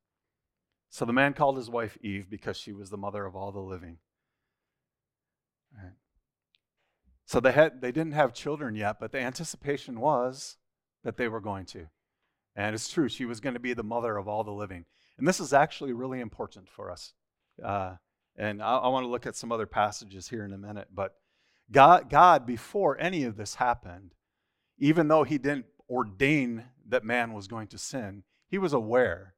So 0.90 1.06
the 1.06 1.14
man 1.14 1.34
called 1.34 1.58
his 1.58 1.70
wife 1.70 1.98
Eve 2.02 2.30
because 2.30 2.58
she 2.58 2.74
was 2.74 2.90
the 2.90 2.98
mother 2.98 3.26
of 3.26 3.36
all 3.36 3.52
the 3.52 3.60
living. 3.60 3.98
All 5.78 5.84
right. 5.84 5.94
So 7.32 7.40
they, 7.40 7.54
had, 7.54 7.80
they 7.80 7.94
didn't 7.94 8.12
have 8.12 8.34
children 8.34 8.76
yet, 8.76 9.00
but 9.00 9.14
the 9.14 9.20
anticipation 9.20 10.02
was 10.02 10.58
that 11.06 11.16
they 11.16 11.30
were 11.30 11.40
going 11.40 11.66
to. 11.68 11.88
And 12.58 12.76
it's 12.76 12.90
true, 12.90 13.08
she 13.08 13.24
was 13.24 13.40
going 13.40 13.54
to 13.54 13.60
be 13.62 13.74
the 13.74 13.86
mother 13.86 14.18
of 14.18 14.28
all 14.28 14.44
the 14.44 14.52
living. 14.52 14.84
And 15.18 15.26
this 15.26 15.40
is 15.40 15.54
actually 15.54 15.94
really 15.94 16.20
important 16.20 16.68
for 16.68 16.92
us. 16.92 17.14
Uh, 17.64 17.96
and 18.36 18.62
I, 18.62 18.80
I 18.80 18.88
want 18.90 19.06
to 19.06 19.10
look 19.10 19.26
at 19.26 19.38
some 19.38 19.50
other 19.50 19.66
passages 19.66 20.28
here 20.28 20.44
in 20.44 20.52
a 20.52 20.58
minute. 20.58 20.90
But 20.94 21.14
God, 21.72 22.10
God, 22.10 22.46
before 22.46 23.00
any 23.00 23.24
of 23.24 23.38
this 23.38 23.56
happened, 23.56 24.14
even 24.78 25.08
though 25.08 25.24
He 25.24 25.38
didn't 25.38 25.68
ordain 25.90 26.66
that 26.90 27.06
man 27.06 27.32
was 27.32 27.48
going 27.48 27.68
to 27.68 27.78
sin, 27.78 28.24
He 28.50 28.58
was 28.58 28.74
aware 28.74 29.36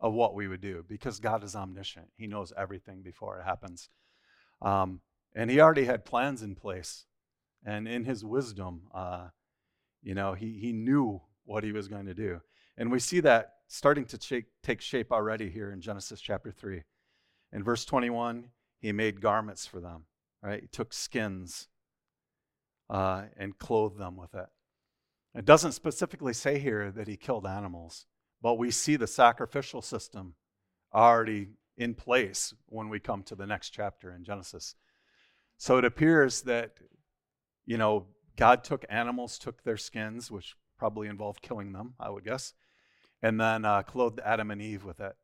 of 0.00 0.14
what 0.14 0.34
we 0.34 0.48
would 0.48 0.60
do 0.60 0.84
because 0.88 1.20
God 1.20 1.44
is 1.44 1.54
omniscient. 1.54 2.08
He 2.16 2.26
knows 2.26 2.52
everything 2.56 3.02
before 3.02 3.38
it 3.38 3.44
happens. 3.44 3.88
Um, 4.60 5.00
and 5.32 5.48
He 5.48 5.60
already 5.60 5.84
had 5.84 6.04
plans 6.04 6.42
in 6.42 6.56
place 6.56 7.04
and 7.64 7.86
in 7.86 8.04
his 8.04 8.24
wisdom, 8.24 8.82
uh, 8.94 9.28
you 10.02 10.14
know, 10.14 10.34
he, 10.34 10.58
he 10.60 10.72
knew 10.72 11.20
what 11.44 11.64
he 11.64 11.72
was 11.72 11.88
going 11.88 12.06
to 12.06 12.14
do. 12.14 12.40
And 12.76 12.90
we 12.90 12.98
see 12.98 13.20
that 13.20 13.54
starting 13.68 14.04
to 14.06 14.18
shake, 14.20 14.46
take 14.62 14.80
shape 14.80 15.12
already 15.12 15.50
here 15.50 15.72
in 15.72 15.80
Genesis 15.80 16.20
chapter 16.20 16.50
3. 16.50 16.82
In 17.52 17.62
verse 17.62 17.84
21, 17.84 18.46
he 18.78 18.92
made 18.92 19.20
garments 19.20 19.66
for 19.66 19.80
them, 19.80 20.04
right? 20.42 20.62
He 20.62 20.68
took 20.68 20.92
skins 20.92 21.68
uh, 22.88 23.24
and 23.36 23.58
clothed 23.58 23.98
them 23.98 24.16
with 24.16 24.34
it. 24.34 24.46
It 25.34 25.44
doesn't 25.44 25.72
specifically 25.72 26.32
say 26.32 26.58
here 26.58 26.90
that 26.90 27.06
he 27.06 27.16
killed 27.16 27.46
animals, 27.46 28.06
but 28.42 28.54
we 28.54 28.70
see 28.70 28.96
the 28.96 29.06
sacrificial 29.06 29.82
system 29.82 30.34
already 30.92 31.48
in 31.76 31.94
place 31.94 32.52
when 32.66 32.88
we 32.88 32.98
come 32.98 33.22
to 33.24 33.34
the 33.34 33.46
next 33.46 33.70
chapter 33.70 34.12
in 34.12 34.24
Genesis. 34.24 34.74
So 35.56 35.78
it 35.78 35.84
appears 35.84 36.42
that 36.42 36.72
you 37.66 37.76
know, 37.76 38.06
God 38.36 38.64
took 38.64 38.84
animals, 38.88 39.38
took 39.38 39.62
their 39.62 39.76
skins, 39.76 40.30
which 40.30 40.56
probably 40.78 41.08
involved 41.08 41.42
killing 41.42 41.72
them, 41.72 41.94
I 42.00 42.10
would 42.10 42.24
guess, 42.24 42.54
and 43.22 43.38
then 43.40 43.64
uh, 43.64 43.82
clothed 43.82 44.20
Adam 44.24 44.50
and 44.50 44.62
Eve 44.62 44.84
with 44.84 44.98
it 44.98 45.14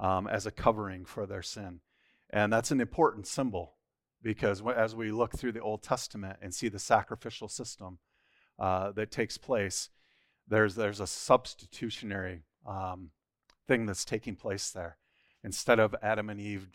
um, 0.00 0.26
as 0.26 0.46
a 0.46 0.50
covering 0.50 1.04
for 1.04 1.26
their 1.26 1.42
sin. 1.42 1.80
And 2.30 2.52
that's 2.52 2.70
an 2.70 2.80
important 2.80 3.26
symbol 3.26 3.74
because 4.22 4.62
as 4.74 4.94
we 4.94 5.12
look 5.12 5.36
through 5.36 5.52
the 5.52 5.60
Old 5.60 5.82
Testament 5.82 6.38
and 6.40 6.54
see 6.54 6.68
the 6.68 6.78
sacrificial 6.78 7.48
system 7.48 7.98
uh, 8.58 8.92
that 8.92 9.10
takes 9.10 9.36
place, 9.36 9.90
there's, 10.48 10.74
there's 10.74 11.00
a 11.00 11.06
substitutionary 11.06 12.42
um, 12.66 13.10
thing 13.68 13.84
that's 13.84 14.04
taking 14.04 14.34
place 14.34 14.70
there. 14.70 14.96
Instead 15.44 15.78
of 15.78 15.94
Adam 16.02 16.30
and 16.30 16.40
Eve 16.40 16.68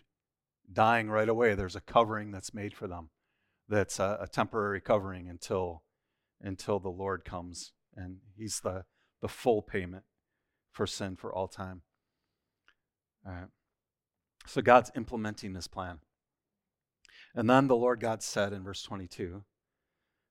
dying 0.72 1.10
right 1.10 1.30
away, 1.30 1.56
there's 1.56 1.76
a 1.76 1.82
covering 1.82 2.32
that's 2.32 2.54
made 2.54 2.74
for 2.74 2.88
them 2.88 3.10
that's 3.70 4.00
a, 4.00 4.18
a 4.22 4.28
temporary 4.28 4.82
covering 4.82 5.28
until, 5.28 5.84
until 6.42 6.80
the 6.80 6.90
Lord 6.90 7.26
comes 7.26 7.74
and 7.96 8.18
He's 8.36 8.60
the, 8.60 8.86
the 9.22 9.28
full 9.28 9.62
payment 9.62 10.04
for 10.72 10.88
sin 10.88 11.16
for 11.16 11.34
all 11.34 11.48
time. 11.48 11.82
All 13.26 13.34
right. 13.34 13.48
So 14.46 14.62
God's 14.62 14.92
implementing 14.96 15.54
this 15.54 15.68
plan. 15.68 16.00
And 17.36 17.50
then 17.50 17.68
the 17.68 17.76
Lord 17.76 18.00
God 18.00 18.24
said 18.24 18.54
in 18.54 18.64
verse 18.64 18.82
22 18.84 19.44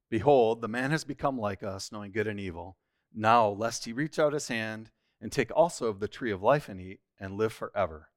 Behold, 0.09 0.61
the 0.61 0.69
man 0.69 0.93
has 0.93 1.05
become 1.05 1.39
like 1.39 1.63
us, 1.63 1.91
knowing 1.91 2.13
good 2.13 2.29
and 2.29 2.39
evil. 2.39 2.79
Now, 3.13 3.49
lest 3.49 3.85
he 3.85 3.93
reach 3.93 4.19
out 4.19 4.33
his 4.33 4.49
hand 4.49 4.91
and 5.21 5.33
take 5.33 5.51
also 5.55 5.87
of 5.87 6.01
the 6.01 6.09
tree 6.09 6.31
of 6.31 6.43
life 6.43 6.69
and 6.69 6.81
eat 6.81 7.01
and 7.19 7.37
live 7.37 7.53
forever. 7.53 8.11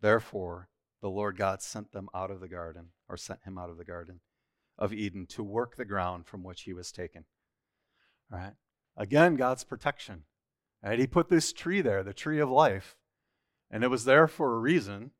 Therefore, 0.00 0.68
the 1.00 1.08
Lord 1.10 1.36
God 1.36 1.62
sent 1.62 1.92
them 1.92 2.08
out 2.14 2.30
of 2.30 2.40
the 2.40 2.48
garden, 2.48 2.88
or 3.08 3.16
sent 3.16 3.40
him 3.44 3.58
out 3.58 3.70
of 3.70 3.76
the 3.76 3.84
garden 3.84 4.20
of 4.78 4.92
Eden 4.92 5.26
to 5.26 5.42
work 5.42 5.76
the 5.76 5.84
ground 5.84 6.26
from 6.26 6.42
which 6.42 6.62
he 6.62 6.72
was 6.72 6.90
taken. 6.90 7.24
All 8.32 8.38
right? 8.38 8.54
Again, 8.96 9.36
God's 9.36 9.64
protection. 9.64 10.24
Right? 10.82 10.98
He 10.98 11.06
put 11.06 11.28
this 11.28 11.52
tree 11.52 11.80
there, 11.80 12.02
the 12.02 12.12
tree 12.12 12.40
of 12.40 12.50
life, 12.50 12.96
and 13.70 13.82
it 13.82 13.88
was 13.88 14.04
there 14.04 14.28
for 14.28 14.54
a 14.54 14.58
reason. 14.58 15.12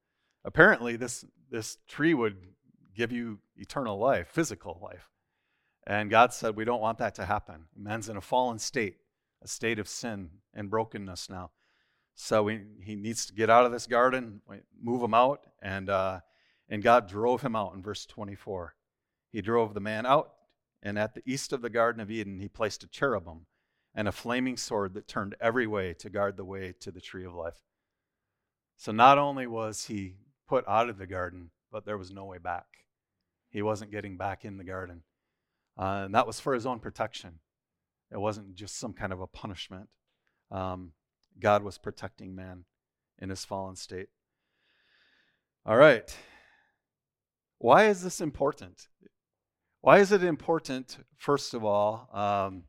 Apparently, 0.45 0.97
this, 0.97 1.25
this 1.51 1.79
tree 1.88 2.14
would 2.14 2.37
give 2.95 3.12
you 3.12 3.38
eternal 3.57 3.99
life, 3.99 4.29
physical 4.29 4.79
life. 4.83 5.11
And 5.87 6.11
God 6.11 6.33
said, 6.33 6.57
We 6.57 6.64
don't 6.64 6.81
want 6.81 6.99
that 6.99 7.14
to 7.17 7.25
happen. 7.25 7.67
Man's 7.77 8.09
in 8.09 8.17
a 8.17 8.21
fallen 8.21 8.59
state, 8.59 8.97
a 9.43 9.49
state 9.49 9.79
of 9.79 9.88
sin 9.88 10.31
and 10.55 10.71
brokenness 10.71 11.29
now. 11.29 11.51
So 12.14 12.45
we, 12.45 12.62
he 12.83 12.95
needs 12.95 13.27
to 13.27 13.35
get 13.35 13.51
out 13.51 13.67
of 13.67 13.73
this 13.73 13.87
garden, 13.87 14.40
move 14.81 15.03
him 15.03 15.14
out, 15.14 15.47
and, 15.61 15.90
uh, 15.90 16.21
and 16.69 16.83
God 16.83 17.09
drove 17.09 17.43
him 17.43 17.57
out 17.57 17.75
in 17.75 17.83
verse 17.83 18.07
24. 18.07 18.75
He 19.35 19.42
drove 19.42 19.75
the 19.75 19.81
man 19.81 20.07
out, 20.07 20.33
and 20.81 20.97
at 20.97 21.14
the 21.14 21.23
east 21.27 21.53
of 21.53 21.61
the 21.61 21.68
Garden 21.68 22.01
of 22.01 22.09
Eden, 22.09 22.38
he 22.38 22.47
placed 22.47 22.85
a 22.85 22.87
cherubim 22.87 23.47
and 23.92 24.07
a 24.07 24.12
flaming 24.12 24.57
sword 24.57 24.94
that 24.94 25.09
turned 25.09 25.35
every 25.40 25.66
way 25.66 25.92
to 25.94 26.09
guard 26.09 26.37
the 26.37 26.44
way 26.44 26.73
to 26.79 26.92
the 26.92 27.01
tree 27.01 27.25
of 27.25 27.35
life. 27.35 27.59
So 28.77 28.92
not 28.92 29.18
only 29.18 29.49
was 29.49 29.87
he 29.87 30.18
put 30.47 30.64
out 30.68 30.88
of 30.88 30.99
the 30.99 31.07
garden, 31.09 31.51
but 31.73 31.85
there 31.85 31.99
was 31.99 32.12
no 32.12 32.25
way 32.25 32.38
back. 32.38 32.66
He 33.51 33.61
wasn't 33.61 33.90
getting 33.90 34.16
back 34.16 34.44
in 34.44 34.57
the 34.57 34.62
garden. 34.62 35.03
Uh, 35.77 36.05
and 36.05 36.14
that 36.14 36.29
was 36.29 36.38
for 36.38 36.55
his 36.55 36.64
own 36.64 36.79
protection. 36.79 37.40
It 38.12 38.20
wasn't 38.20 38.55
just 38.55 38.79
some 38.79 38.92
kind 38.92 39.12
of 39.12 39.20
a 39.20 39.27
punishment. 39.27 39.88
Um, 40.53 40.92
God 41.40 41.64
was 41.64 41.77
protecting 41.77 42.37
man 42.37 42.66
in 43.18 43.31
his 43.31 43.44
fallen 43.44 43.75
state. 43.75 44.11
All 45.66 45.77
right. 45.77 46.16
Why 47.59 47.87
is 47.87 48.05
this 48.05 48.20
important? 48.20 48.87
Why 49.85 49.99
is 49.99 50.12
it 50.12 50.25
important, 50.25 50.97
first 51.18 51.53
of 51.53 51.62
all, 51.62 52.09
um, 52.14 52.62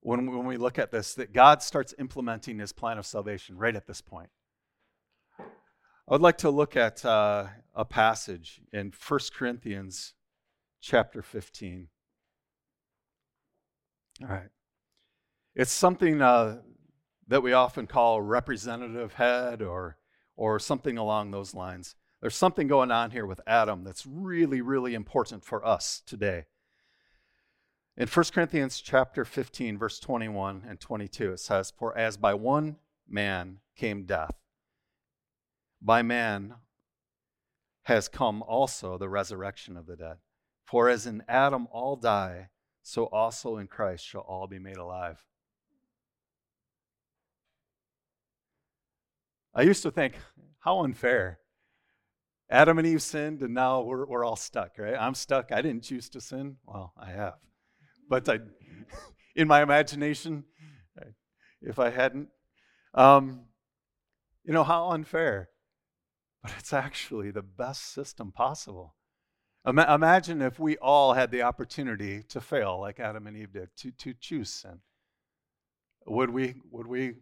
when, 0.00 0.26
when 0.26 0.44
we 0.44 0.56
look 0.56 0.76
at 0.76 0.90
this, 0.90 1.14
that 1.14 1.32
God 1.32 1.62
starts 1.62 1.94
implementing 2.00 2.58
his 2.58 2.72
plan 2.72 2.98
of 2.98 3.06
salvation 3.06 3.56
right 3.56 3.76
at 3.76 3.86
this 3.86 4.00
point? 4.00 4.30
I 5.38 5.44
would 6.08 6.20
like 6.20 6.38
to 6.38 6.50
look 6.50 6.76
at 6.76 7.04
uh, 7.04 7.46
a 7.76 7.84
passage 7.84 8.60
in 8.72 8.92
1 9.06 9.20
Corinthians 9.32 10.14
chapter 10.80 11.22
15. 11.22 11.86
All 14.22 14.28
right. 14.28 14.50
It's 15.54 15.70
something 15.70 16.20
uh, 16.20 16.56
that 17.28 17.44
we 17.44 17.52
often 17.52 17.86
call 17.86 18.20
representative 18.20 19.12
head 19.12 19.62
or, 19.62 19.96
or 20.34 20.58
something 20.58 20.98
along 20.98 21.30
those 21.30 21.54
lines. 21.54 21.94
There's 22.20 22.34
something 22.34 22.66
going 22.66 22.90
on 22.90 23.12
here 23.12 23.26
with 23.26 23.40
Adam 23.46 23.84
that's 23.84 24.04
really, 24.04 24.60
really 24.60 24.94
important 24.94 25.44
for 25.44 25.64
us 25.64 26.02
today. 26.04 26.46
In 27.96 28.08
1 28.08 28.24
Corinthians 28.32 28.80
chapter 28.80 29.24
15, 29.24 29.78
verse 29.78 30.00
21 30.00 30.64
and 30.68 30.80
22, 30.80 31.32
it 31.32 31.40
says, 31.40 31.72
For 31.76 31.96
as 31.96 32.16
by 32.16 32.34
one 32.34 32.76
man 33.08 33.58
came 33.76 34.04
death, 34.04 34.34
by 35.80 36.02
man 36.02 36.54
has 37.84 38.08
come 38.08 38.42
also 38.42 38.98
the 38.98 39.08
resurrection 39.08 39.76
of 39.76 39.86
the 39.86 39.96
dead. 39.96 40.16
For 40.64 40.88
as 40.88 41.06
in 41.06 41.22
Adam 41.28 41.68
all 41.70 41.96
die, 41.96 42.48
so 42.82 43.04
also 43.06 43.56
in 43.56 43.66
Christ 43.66 44.04
shall 44.04 44.20
all 44.22 44.46
be 44.46 44.58
made 44.58 44.76
alive. 44.76 45.24
I 49.54 49.62
used 49.62 49.82
to 49.84 49.90
think, 49.90 50.14
how 50.60 50.80
unfair. 50.84 51.38
Adam 52.50 52.78
and 52.78 52.86
Eve 52.86 53.02
sinned, 53.02 53.42
and 53.42 53.52
now 53.52 53.82
we're, 53.82 54.06
we're 54.06 54.24
all 54.24 54.36
stuck, 54.36 54.78
right? 54.78 54.96
I'm 54.98 55.14
stuck. 55.14 55.52
I 55.52 55.60
didn't 55.60 55.82
choose 55.82 56.08
to 56.10 56.20
sin. 56.20 56.56
Well, 56.66 56.92
I 56.96 57.10
have. 57.10 57.34
But 58.08 58.28
I, 58.28 58.38
in 59.36 59.48
my 59.48 59.62
imagination, 59.62 60.44
if 61.60 61.78
I 61.78 61.90
hadn't, 61.90 62.28
um, 62.94 63.42
you 64.44 64.52
know, 64.52 64.64
how 64.64 64.90
unfair 64.90 65.50
but 66.42 66.52
it's 66.58 66.72
actually 66.72 67.30
the 67.30 67.42
best 67.42 67.92
system 67.92 68.32
possible. 68.32 68.94
Ima- 69.66 69.92
imagine 69.92 70.40
if 70.40 70.58
we 70.58 70.76
all 70.78 71.14
had 71.14 71.30
the 71.30 71.42
opportunity 71.42 72.22
to 72.28 72.40
fail 72.40 72.80
like 72.80 73.00
Adam 73.00 73.26
and 73.26 73.36
Eve 73.36 73.52
did, 73.52 73.68
to, 73.78 73.90
to 73.90 74.14
choose 74.14 74.50
sin. 74.50 74.80
Would 76.06 76.30
we, 76.30 76.54
would 76.70 76.86
we 76.86 77.14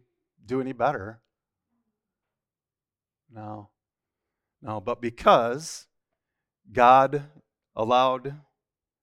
do 0.45 0.61
any 0.61 0.71
better? 0.71 1.21
No. 3.33 3.69
No, 4.61 4.81
but 4.81 5.01
because 5.01 5.87
God 6.71 7.23
allowed 7.75 8.35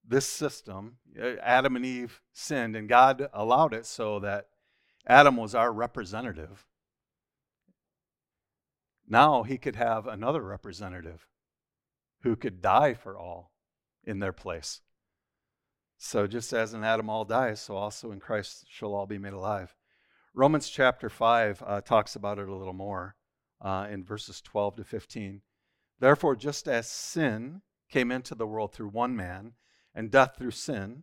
this 0.06 0.26
system, 0.26 0.96
uh, 1.20 1.36
Adam 1.42 1.76
and 1.76 1.86
Eve 1.86 2.20
sinned, 2.32 2.76
and 2.76 2.88
God 2.88 3.28
allowed 3.32 3.72
it 3.72 3.86
so 3.86 4.18
that 4.20 4.48
Adam 5.06 5.36
was 5.36 5.54
our 5.54 5.72
representative 5.72 6.66
now 9.06 9.42
he 9.42 9.58
could 9.58 9.76
have 9.76 10.06
another 10.06 10.42
representative 10.42 11.26
who 12.22 12.36
could 12.36 12.62
die 12.62 12.94
for 12.94 13.18
all 13.18 13.52
in 14.02 14.18
their 14.18 14.32
place. 14.32 14.80
So 15.98 16.26
just 16.26 16.52
as 16.52 16.74
in 16.74 16.84
Adam 16.84 17.10
all 17.10 17.24
dies, 17.24 17.60
so 17.60 17.76
also 17.76 18.12
in 18.12 18.20
Christ 18.20 18.66
shall 18.68 18.94
all 18.94 19.06
be 19.06 19.18
made 19.18 19.32
alive. 19.32 19.74
Romans 20.34 20.68
chapter 20.68 21.08
5 21.08 21.62
uh, 21.64 21.80
talks 21.82 22.16
about 22.16 22.38
it 22.38 22.48
a 22.48 22.54
little 22.54 22.72
more 22.72 23.14
uh, 23.64 23.88
in 23.90 24.04
verses 24.04 24.40
12 24.40 24.76
to 24.76 24.84
15. 24.84 25.40
Therefore, 25.98 26.36
just 26.36 26.68
as 26.68 26.88
sin 26.88 27.62
came 27.90 28.12
into 28.12 28.36
the 28.36 28.46
world 28.46 28.72
through 28.72 28.90
one 28.90 29.16
man, 29.16 29.54
and 29.94 30.10
death 30.10 30.36
through 30.38 30.52
sin, 30.52 31.02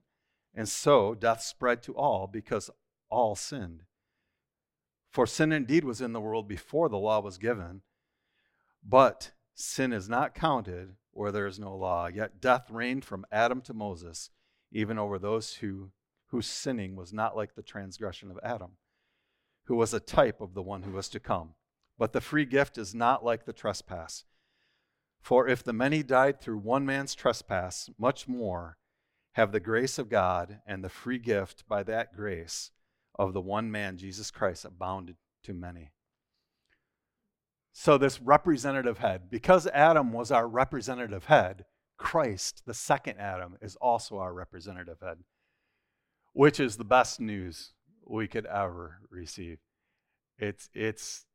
and 0.54 0.70
so 0.70 1.14
death 1.14 1.42
spread 1.42 1.82
to 1.84 1.96
all 1.96 2.28
because 2.28 2.70
all 3.10 3.36
sinned. 3.36 3.84
For 5.10 5.28
sin 5.28 5.52
indeed 5.52 5.84
was 5.84 6.00
in 6.00 6.14
the 6.14 6.22
world 6.22 6.48
before 6.48 6.88
the 6.88 6.98
law 6.98 7.20
was 7.20 7.38
given 7.38 7.82
but 8.84 9.32
sin 9.54 9.94
is 9.94 10.10
not 10.10 10.36
counted 10.36 10.96
where 11.12 11.32
there 11.32 11.48
is 11.48 11.60
no 11.60 11.76
law. 11.76 12.08
Yet 12.08 12.42
death 12.42 12.70
reigned 12.70 13.06
from 13.06 13.26
Adam 13.32 13.62
to 13.62 13.74
Moses, 13.74 14.30
even 14.72 14.98
over 14.98 15.20
those 15.20 15.56
who, 15.56 15.92
whose 16.28 16.48
sinning 16.48 16.96
was 16.96 17.14
not 17.14 17.36
like 17.36 17.56
the 17.56 17.62
transgression 17.62 18.32
of 18.32 18.40
Adam, 18.44 18.78
who 19.66 19.76
was 19.76 19.94
a 19.94 20.00
type 20.00 20.42
of 20.42 20.54
the 20.54 20.64
one 20.64 20.84
who 20.84 20.92
was 20.92 21.10
to 21.10 21.20
come. 21.20 21.54
But 22.02 22.14
the 22.14 22.20
free 22.20 22.46
gift 22.46 22.80
is 22.80 22.96
not 22.96 23.24
like 23.24 23.46
the 23.46 23.54
trespass. 23.54 24.26
For 25.22 25.48
if 25.48 25.64
the 25.64 25.72
many 25.72 26.02
died 26.02 26.42
through 26.42 26.58
one 26.58 26.84
man's 26.84 27.14
trespass, 27.14 27.92
much 27.96 28.28
more 28.28 28.80
have 29.34 29.52
the 29.52 29.60
grace 29.60 30.00
of 30.00 30.10
God 30.10 30.62
and 30.66 30.84
the 30.84 30.90
free 30.90 31.20
gift 31.20 31.64
by 31.68 31.84
that 31.84 32.16
grace 32.16 32.72
of 33.20 33.34
the 33.34 33.40
one 33.40 33.70
man, 33.70 33.98
Jesus 33.98 34.32
Christ, 34.32 34.66
abounded 34.66 35.18
to 35.44 35.54
many. 35.54 35.92
So, 37.72 38.00
this 38.00 38.20
representative 38.20 38.98
head, 38.98 39.30
because 39.30 39.68
Adam 39.68 40.12
was 40.12 40.32
our 40.32 40.48
representative 40.48 41.26
head, 41.26 41.66
Christ, 42.00 42.64
the 42.66 42.74
second 42.74 43.20
Adam, 43.20 43.60
is 43.62 43.76
also 43.76 44.18
our 44.18 44.34
representative 44.34 45.02
head, 45.04 45.20
which 46.34 46.60
is 46.60 46.78
the 46.78 46.84
best 46.84 47.20
news 47.20 47.74
we 48.04 48.28
could 48.28 48.48
ever 48.48 49.02
receive. 49.12 49.60
It's, 50.40 50.68
it's 50.74 51.28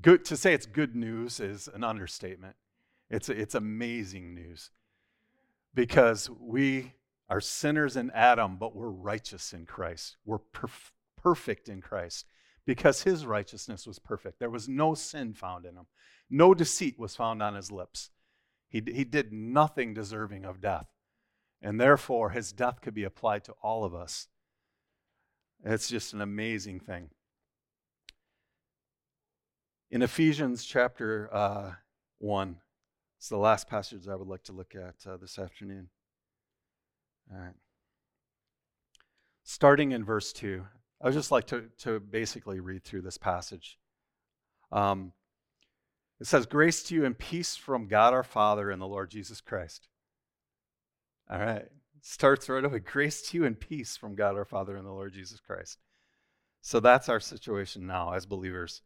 good 0.00 0.24
to 0.26 0.36
say 0.36 0.54
it's 0.54 0.66
good 0.66 0.96
news 0.96 1.40
is 1.40 1.68
an 1.72 1.84
understatement. 1.84 2.56
It's, 3.10 3.28
it's 3.28 3.54
amazing 3.54 4.34
news 4.34 4.70
because 5.74 6.30
we 6.30 6.94
are 7.28 7.40
sinners 7.40 7.96
in 7.96 8.10
Adam, 8.10 8.56
but 8.56 8.74
we're 8.74 8.88
righteous 8.88 9.52
in 9.52 9.66
Christ. 9.66 10.16
We're 10.24 10.38
perf- 10.38 10.92
perfect 11.16 11.68
in 11.68 11.80
Christ 11.80 12.26
because 12.66 13.02
his 13.02 13.26
righteousness 13.26 13.86
was 13.86 13.98
perfect. 13.98 14.38
There 14.38 14.50
was 14.50 14.68
no 14.68 14.94
sin 14.94 15.34
found 15.34 15.66
in 15.66 15.76
him, 15.76 15.86
no 16.30 16.54
deceit 16.54 16.98
was 16.98 17.16
found 17.16 17.42
on 17.42 17.54
his 17.54 17.70
lips. 17.70 18.10
He, 18.68 18.82
he 18.86 19.04
did 19.04 19.32
nothing 19.32 19.92
deserving 19.92 20.44
of 20.46 20.60
death. 20.60 20.86
And 21.60 21.80
therefore, 21.80 22.30
his 22.30 22.52
death 22.52 22.80
could 22.80 22.94
be 22.94 23.04
applied 23.04 23.44
to 23.44 23.52
all 23.62 23.84
of 23.84 23.94
us. 23.94 24.28
It's 25.64 25.88
just 25.88 26.12
an 26.12 26.20
amazing 26.20 26.80
thing. 26.80 27.10
In 29.92 30.00
Ephesians 30.00 30.64
chapter 30.64 31.28
uh, 31.30 31.72
1, 32.16 32.56
it's 33.18 33.28
the 33.28 33.36
last 33.36 33.68
passage 33.68 34.08
I 34.08 34.14
would 34.14 34.26
like 34.26 34.42
to 34.44 34.52
look 34.52 34.74
at 34.74 34.94
uh, 35.06 35.18
this 35.18 35.38
afternoon. 35.38 35.90
All 37.30 37.38
right. 37.38 37.52
Starting 39.44 39.92
in 39.92 40.02
verse 40.02 40.32
2, 40.32 40.64
I 41.02 41.04
would 41.04 41.12
just 41.12 41.30
like 41.30 41.46
to, 41.48 41.64
to 41.80 42.00
basically 42.00 42.58
read 42.58 42.84
through 42.84 43.02
this 43.02 43.18
passage. 43.18 43.78
Um, 44.72 45.12
it 46.18 46.26
says, 46.26 46.46
Grace 46.46 46.82
to 46.84 46.94
you 46.94 47.04
and 47.04 47.18
peace 47.18 47.54
from 47.54 47.86
God 47.86 48.14
our 48.14 48.22
Father 48.22 48.70
and 48.70 48.80
the 48.80 48.86
Lord 48.86 49.10
Jesus 49.10 49.42
Christ. 49.42 49.88
All 51.30 51.38
right. 51.38 51.66
Starts 52.00 52.48
right 52.48 52.64
away. 52.64 52.78
Grace 52.78 53.20
to 53.28 53.36
you 53.36 53.44
and 53.44 53.60
peace 53.60 53.98
from 53.98 54.14
God 54.14 54.36
our 54.36 54.46
Father 54.46 54.74
and 54.74 54.86
the 54.86 54.90
Lord 54.90 55.12
Jesus 55.12 55.38
Christ. 55.38 55.80
So 56.62 56.80
that's 56.80 57.10
our 57.10 57.20
situation 57.20 57.86
now 57.86 58.14
as 58.14 58.24
believers. 58.24 58.80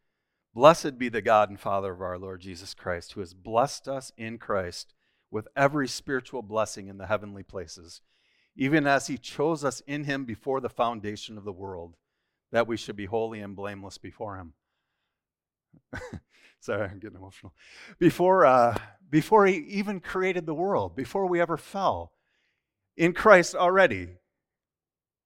Blessed 0.56 0.98
be 0.98 1.10
the 1.10 1.20
God 1.20 1.50
and 1.50 1.60
Father 1.60 1.92
of 1.92 2.00
our 2.00 2.18
Lord 2.18 2.40
Jesus 2.40 2.72
Christ, 2.72 3.12
who 3.12 3.20
has 3.20 3.34
blessed 3.34 3.88
us 3.88 4.10
in 4.16 4.38
Christ 4.38 4.94
with 5.30 5.48
every 5.54 5.86
spiritual 5.86 6.40
blessing 6.40 6.88
in 6.88 6.96
the 6.96 7.08
heavenly 7.08 7.42
places, 7.42 8.00
even 8.56 8.86
as 8.86 9.06
he 9.06 9.18
chose 9.18 9.66
us 9.66 9.82
in 9.86 10.04
him 10.04 10.24
before 10.24 10.62
the 10.62 10.70
foundation 10.70 11.36
of 11.36 11.44
the 11.44 11.52
world, 11.52 11.98
that 12.52 12.66
we 12.66 12.78
should 12.78 12.96
be 12.96 13.04
holy 13.04 13.40
and 13.40 13.54
blameless 13.54 13.98
before 13.98 14.38
him. 14.38 14.54
Sorry, 16.60 16.88
I'm 16.88 17.00
getting 17.00 17.18
emotional. 17.18 17.52
Before, 17.98 18.46
uh, 18.46 18.78
before 19.10 19.44
he 19.44 19.56
even 19.56 20.00
created 20.00 20.46
the 20.46 20.54
world, 20.54 20.96
before 20.96 21.26
we 21.26 21.38
ever 21.38 21.58
fell, 21.58 22.12
in 22.96 23.12
Christ 23.12 23.54
already, 23.54 24.08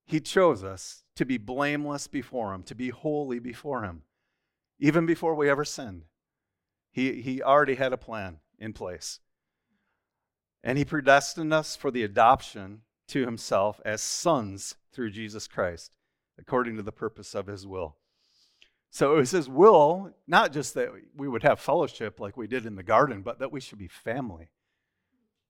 he 0.05 0.19
chose 0.19 0.65
us 0.65 1.05
to 1.15 1.25
be 1.25 1.39
blameless 1.39 2.09
before 2.09 2.53
him, 2.53 2.65
to 2.65 2.75
be 2.75 2.89
holy 2.89 3.39
before 3.39 3.85
him 3.85 4.03
even 4.81 5.07
before 5.07 5.35
we 5.35 5.49
ever 5.49 5.65
sinned. 5.65 6.05
He, 6.91 7.21
he 7.23 7.43
already 7.43 7.77
had 7.77 7.93
a 7.93 7.99
plan 7.99 8.39
in 8.59 8.73
place. 8.73 9.21
And 10.65 10.77
he 10.77 10.85
predestined 10.85 11.53
us 11.53 11.77
for 11.77 11.91
the 11.91 12.03
adoption 12.03 12.81
to 13.09 13.25
himself 13.25 13.81
as 13.85 14.03
sons 14.03 14.75
through 14.93 15.11
Jesus 15.11 15.47
Christ, 15.47 15.93
according 16.39 16.77
to 16.77 16.83
the 16.83 16.93
purpose 16.93 17.35
of 17.35 17.47
his 17.47 17.67
will. 17.67 17.97
So 18.91 19.15
it 19.15 19.19
was 19.19 19.31
his 19.31 19.49
will, 19.49 20.13
not 20.27 20.53
just 20.53 20.75
that 20.75 20.91
we 21.17 21.29
would 21.29 21.45
have 21.45 21.61
fellowship 21.61 22.19
like 22.19 22.37
we 22.37 22.49
did 22.49 22.67
in 22.67 22.75
the 22.75 22.83
garden, 22.83 23.23
but 23.23 23.39
that 23.39 23.53
we 23.53 23.61
should 23.61 23.79
be 23.79 23.89
family, 23.89 24.51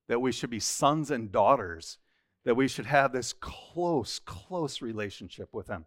that 0.08 0.20
we 0.20 0.30
should 0.30 0.50
be 0.50 0.60
sons 0.60 1.10
and 1.10 1.32
daughters, 1.32 1.98
that 2.44 2.54
we 2.54 2.68
should 2.68 2.86
have 2.86 3.12
this 3.12 3.32
close, 3.32 4.18
close 4.18 4.82
relationship 4.82 5.48
with 5.52 5.68
him. 5.68 5.86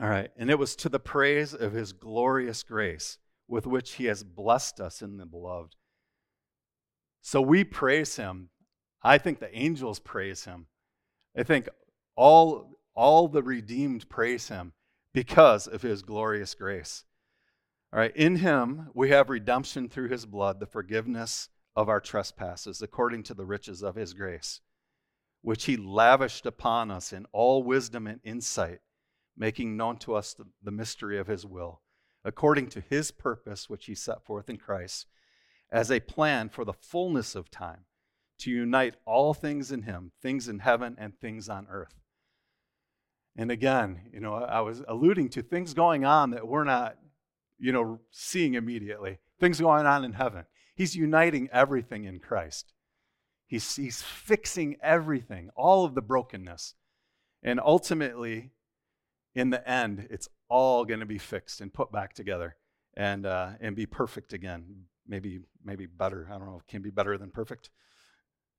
All 0.00 0.08
right. 0.08 0.30
And 0.36 0.50
it 0.50 0.58
was 0.58 0.74
to 0.76 0.88
the 0.88 1.00
praise 1.00 1.52
of 1.52 1.72
his 1.72 1.92
glorious 1.92 2.62
grace 2.62 3.18
with 3.48 3.66
which 3.66 3.94
he 3.94 4.06
has 4.06 4.24
blessed 4.24 4.80
us 4.80 5.02
in 5.02 5.18
the 5.18 5.26
beloved. 5.26 5.76
So 7.20 7.40
we 7.42 7.64
praise 7.64 8.16
him. 8.16 8.48
I 9.02 9.18
think 9.18 9.40
the 9.40 9.54
angels 9.56 9.98
praise 9.98 10.44
him. 10.44 10.66
I 11.36 11.42
think 11.42 11.68
all, 12.16 12.78
all 12.94 13.28
the 13.28 13.42
redeemed 13.42 14.08
praise 14.08 14.48
him 14.48 14.72
because 15.12 15.66
of 15.66 15.82
his 15.82 16.02
glorious 16.02 16.54
grace. 16.54 17.04
All 17.92 17.98
right. 18.00 18.16
In 18.16 18.36
him 18.36 18.88
we 18.94 19.10
have 19.10 19.28
redemption 19.28 19.88
through 19.88 20.08
his 20.08 20.24
blood, 20.24 20.58
the 20.58 20.66
forgiveness 20.66 21.50
of 21.76 21.88
our 21.88 22.00
trespasses, 22.00 22.80
according 22.80 23.24
to 23.24 23.34
the 23.34 23.44
riches 23.44 23.82
of 23.82 23.96
his 23.96 24.14
grace, 24.14 24.60
which 25.42 25.66
he 25.66 25.76
lavished 25.76 26.46
upon 26.46 26.90
us 26.90 27.12
in 27.12 27.26
all 27.32 27.62
wisdom 27.62 28.06
and 28.06 28.20
insight 28.24 28.80
making 29.36 29.76
known 29.76 29.96
to 29.98 30.14
us 30.14 30.34
the, 30.34 30.44
the 30.62 30.70
mystery 30.70 31.18
of 31.18 31.26
his 31.26 31.46
will, 31.46 31.80
according 32.24 32.68
to 32.68 32.80
his 32.80 33.10
purpose, 33.10 33.68
which 33.68 33.86
he 33.86 33.94
set 33.94 34.24
forth 34.24 34.48
in 34.48 34.56
Christ, 34.56 35.06
as 35.70 35.90
a 35.90 36.00
plan 36.00 36.48
for 36.48 36.64
the 36.64 36.72
fullness 36.72 37.34
of 37.34 37.50
time, 37.50 37.84
to 38.38 38.50
unite 38.50 38.96
all 39.06 39.34
things 39.34 39.72
in 39.72 39.82
him, 39.82 40.12
things 40.20 40.48
in 40.48 40.58
heaven 40.58 40.96
and 40.98 41.18
things 41.18 41.48
on 41.48 41.66
earth. 41.70 41.94
And 43.36 43.50
again, 43.50 44.02
you 44.12 44.20
know, 44.20 44.34
I 44.34 44.60
was 44.60 44.82
alluding 44.86 45.30
to 45.30 45.42
things 45.42 45.72
going 45.72 46.04
on 46.04 46.30
that 46.30 46.46
we're 46.46 46.64
not, 46.64 46.96
you 47.58 47.72
know, 47.72 48.00
seeing 48.10 48.54
immediately. 48.54 49.18
Things 49.40 49.60
going 49.60 49.86
on 49.86 50.04
in 50.04 50.12
heaven. 50.12 50.44
He's 50.74 50.94
uniting 50.94 51.48
everything 51.52 52.04
in 52.04 52.18
Christ. 52.18 52.72
He's, 53.46 53.76
he's 53.76 54.02
fixing 54.02 54.76
everything, 54.82 55.50
all 55.56 55.84
of 55.84 55.94
the 55.94 56.02
brokenness. 56.02 56.74
And 57.42 57.60
ultimately, 57.60 58.50
in 59.34 59.50
the 59.50 59.66
end, 59.68 60.06
it's 60.10 60.28
all 60.48 60.84
going 60.84 61.00
to 61.00 61.06
be 61.06 61.18
fixed 61.18 61.60
and 61.60 61.72
put 61.72 61.90
back 61.90 62.14
together 62.14 62.56
and, 62.94 63.24
uh, 63.26 63.50
and 63.60 63.74
be 63.74 63.86
perfect 63.86 64.32
again. 64.32 64.84
Maybe, 65.06 65.40
maybe 65.64 65.86
better. 65.86 66.28
I 66.30 66.38
don't 66.38 66.46
know. 66.46 66.60
Can 66.68 66.82
be 66.82 66.90
better 66.90 67.16
than 67.18 67.30
perfect. 67.30 67.70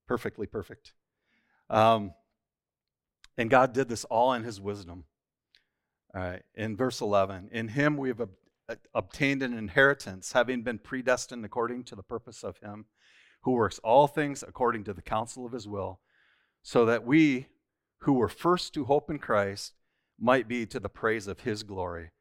Perfectly 0.08 0.48
perfect. 0.48 0.94
Um, 1.70 2.14
and 3.38 3.50
God 3.50 3.74
did 3.74 3.90
this 3.90 4.04
all 4.06 4.34
in 4.34 4.44
his 4.44 4.60
wisdom. 4.60 5.06
All 6.14 6.22
right. 6.22 6.44
In 6.56 6.76
verse 6.76 7.02
11, 7.02 7.50
in 7.52 7.70
him 7.70 7.98
we 7.98 8.10
have 8.10 8.22
ob- 8.22 8.30
uh, 8.70 8.76
obtained 8.94 9.42
an 9.42 9.54
inheritance, 9.54 10.34
having 10.34 10.62
been 10.62 10.80
predestined 10.80 11.46
according 11.46 11.84
to 11.86 11.96
the 11.96 12.04
purpose 12.04 12.44
of 12.44 12.58
him 12.58 12.86
who 13.42 13.52
works 13.52 13.80
all 13.80 14.08
things 14.08 14.44
according 14.44 14.84
to 14.86 14.94
the 14.94 15.02
counsel 15.02 15.46
of 15.46 15.52
his 15.52 15.68
will, 15.68 16.00
so 16.62 16.86
that 16.86 17.06
we 17.06 17.48
who 18.00 18.14
were 18.14 18.30
first 18.30 18.74
to 18.74 18.86
hope 18.86 19.10
in 19.10 19.20
Christ 19.20 19.74
might 20.20 20.48
be 20.48 20.66
to 20.66 20.80
the 20.80 20.90
praise 20.90 21.28
of 21.28 21.42
his 21.42 21.64
glory. 21.64 22.12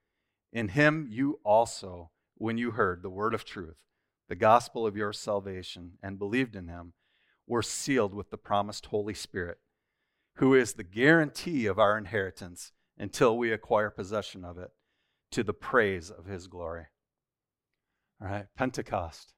In 0.52 0.68
him 0.68 1.06
you 1.10 1.40
also, 1.44 2.10
when 2.36 2.58
you 2.58 2.72
heard 2.72 3.02
the 3.02 3.10
word 3.10 3.34
of 3.34 3.44
truth, 3.44 3.78
the 4.28 4.34
gospel 4.34 4.86
of 4.86 4.96
your 4.96 5.12
salvation, 5.12 5.92
and 6.02 6.18
believed 6.18 6.56
in 6.56 6.68
him, 6.68 6.94
were 7.46 7.62
sealed 7.62 8.14
with 8.14 8.30
the 8.30 8.38
promised 8.38 8.86
Holy 8.86 9.14
Spirit, 9.14 9.58
who 10.36 10.54
is 10.54 10.74
the 10.74 10.84
guarantee 10.84 11.66
of 11.66 11.78
our 11.78 11.98
inheritance 11.98 12.72
until 12.98 13.36
we 13.36 13.52
acquire 13.52 13.90
possession 13.90 14.44
of 14.44 14.58
it, 14.58 14.70
to 15.30 15.42
the 15.42 15.54
praise 15.54 16.10
of 16.10 16.26
his 16.26 16.46
glory. 16.46 16.86
All 18.20 18.28
right, 18.28 18.46
Pentecost. 18.56 19.34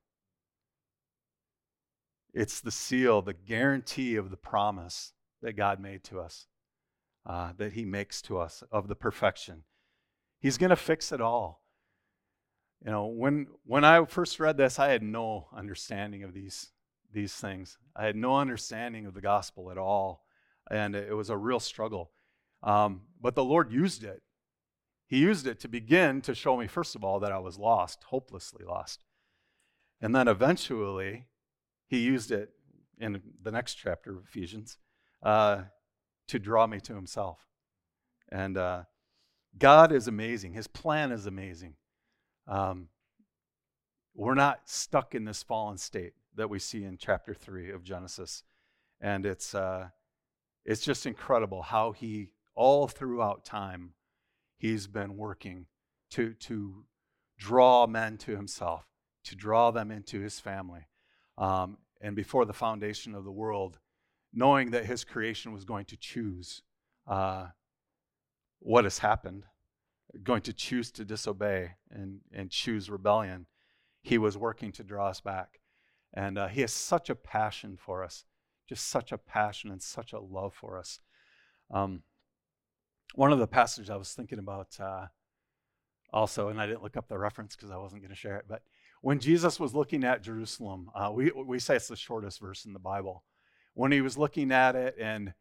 It's 2.33 2.61
the 2.61 2.73
seal, 2.73 3.23
the 3.23 3.33
guarantee 3.33 4.17
of 4.17 4.31
the 4.31 4.37
promise 4.37 5.12
that 5.40 5.53
God 5.53 5.81
made 5.81 6.03
to 6.05 6.21
us 6.21 6.47
uh, 7.27 7.53
that 7.57 7.73
He 7.73 7.85
makes 7.85 8.21
to 8.23 8.39
us 8.39 8.63
of 8.71 8.89
the 8.89 8.95
perfection. 8.95 9.65
He's 10.41 10.59
going 10.59 10.71
to 10.71 10.77
fix 10.77 11.13
it 11.13 11.21
all. 11.21 11.63
You 12.85 12.91
know, 12.91 13.07
when 13.07 13.47
when 13.65 13.85
I 13.85 14.05
first 14.05 14.39
read 14.39 14.59
this, 14.59 14.79
I 14.79 14.89
had 14.89 15.03
no 15.03 15.49
understanding 15.57 16.23
of 16.23 16.35
these 16.35 16.71
these 17.13 17.35
things. 17.35 17.79
I 17.97 18.05
had 18.05 18.17
no 18.17 18.37
understanding 18.37 19.07
of 19.07 19.15
the 19.15 19.23
gospel 19.23 19.71
at 19.71 19.79
all, 19.79 20.25
and 20.71 20.95
it 20.95 21.17
was 21.17 21.31
a 21.31 21.37
real 21.37 21.61
struggle. 21.61 22.11
Um, 22.63 23.03
but 23.21 23.35
the 23.35 23.45
Lord 23.45 23.73
used 23.73 24.05
it. 24.05 24.23
He 25.07 25.19
used 25.19 25.47
it 25.47 25.61
to 25.61 25.69
begin 25.69 26.21
to 26.23 26.35
show 26.35 26.57
me, 26.57 26.67
first 26.67 26.95
of 26.95 27.05
all, 27.05 27.21
that 27.21 27.33
I 27.33 27.39
was 27.39 27.59
lost, 27.59 28.05
hopelessly 28.05 28.65
lost, 28.65 29.05
and 30.01 30.15
then 30.15 30.29
eventually, 30.29 31.27
He 31.87 32.01
used 32.01 32.31
it 32.31 32.51
in 32.99 33.23
the 33.43 33.53
next 33.53 33.75
chapter 33.75 34.17
of 34.19 34.25
Ephesians 34.25 34.79
uh, 35.23 35.63
to 36.29 36.39
draw 36.39 36.67
me 36.67 36.81
to 36.81 36.95
himself. 36.95 37.47
And 38.31 38.57
uh, 38.57 38.83
God 39.59 39.92
is 39.92 40.09
amazing. 40.09 40.53
His 40.53 40.67
plan 40.67 41.13
is 41.13 41.27
amazing. 41.27 41.75
Um, 42.46 42.88
we're 44.15 44.35
not 44.35 44.61
stuck 44.65 45.15
in 45.15 45.25
this 45.25 45.42
fallen 45.42 45.79
state 45.79 46.13
that 46.37 46.51
we 46.51 46.59
see 46.59 46.85
in 46.85 46.98
chapter 46.98 47.35
3 47.35 47.71
of 47.71 47.83
Genesis. 47.83 48.42
And 49.01 49.27
it's, 49.27 49.55
uh, 49.55 49.88
it's 50.65 50.83
just 50.83 51.07
incredible 51.07 51.63
how 51.63 51.92
he, 51.92 52.31
all 52.55 52.88
throughout 52.88 53.44
time, 53.44 53.94
he's 54.57 54.87
been 54.87 55.17
working 55.17 55.67
to, 56.11 56.33
to 56.35 56.85
draw 57.38 57.87
men 57.87 58.17
to 58.19 58.37
himself, 58.37 58.87
to 59.25 59.35
draw 59.35 59.71
them 59.71 59.90
into 59.90 60.21
his 60.21 60.40
family. 60.40 60.87
Um, 61.37 61.79
and 62.01 62.15
before 62.15 62.44
the 62.44 62.53
foundation 62.53 63.15
of 63.15 63.25
the 63.25 63.33
world, 63.33 63.79
knowing 64.35 64.71
that 64.73 64.87
his 64.87 65.05
creation 65.05 65.53
was 65.53 65.65
going 65.65 65.85
to 65.87 65.97
choose 65.97 66.63
uh, 67.07 67.47
what 68.59 68.85
has 68.85 68.99
happened, 68.99 69.45
going 70.23 70.43
to 70.43 70.53
choose 70.53 70.91
to 70.93 71.05
disobey 71.05 71.73
and, 71.91 72.21
and 72.33 72.51
choose 72.51 72.91
rebellion, 72.91 73.47
he 74.03 74.19
was 74.19 74.37
working 74.37 74.73
to 74.73 74.83
draw 74.83 75.09
us 75.09 75.21
back. 75.21 75.61
And 76.13 76.39
uh, 76.39 76.49
he 76.49 76.61
has 76.61 76.73
such 76.73 77.11
a 77.11 77.15
passion 77.15 77.77
for 77.77 78.05
us 78.05 78.25
just 78.69 78.89
such 78.89 79.13
a 79.13 79.19
passion 79.19 79.71
and 79.71 79.83
such 79.83 80.13
a 80.13 80.21
love 80.21 80.55
for 80.55 80.79
us. 80.79 81.01
Um, 81.71 82.03
one 83.15 83.33
of 83.33 83.39
the 83.39 83.47
passages 83.47 83.91
I 83.91 83.97
was 83.97 84.13
thinking 84.13 84.39
about 84.39 84.79
uh, 84.81 85.07
also, 86.13 86.49
and 86.49 86.61
I 86.61 86.67
didn't 86.67 86.83
look 86.83 86.97
up 86.97 87.09
the 87.09 87.19
reference 87.19 87.55
because 87.55 87.71
I 87.71 87.77
wasn't 87.77 88.03
going 88.03 88.11
to 88.11 88.17
share 88.17 88.37
it, 88.37 88.47
but 88.49 88.63
when 89.03 89.19
Jesus 89.19 89.61
was 89.61 89.75
looking 89.75 90.03
at 90.03 90.23
Jerusalem, 90.23 90.91
uh, 90.95 91.11
we, 91.13 91.31
we 91.31 91.59
say 91.59 91.77
it's 91.77 91.89
the 91.89 91.97
shortest 91.97 92.41
verse 92.41 92.65
in 92.65 92.73
the 92.73 92.79
Bible. 92.79 93.23
When 93.75 93.92
he 93.92 94.00
was 94.00 94.16
looking 94.16 94.50
at 94.52 94.77
it, 94.77 94.96
and 94.98 95.35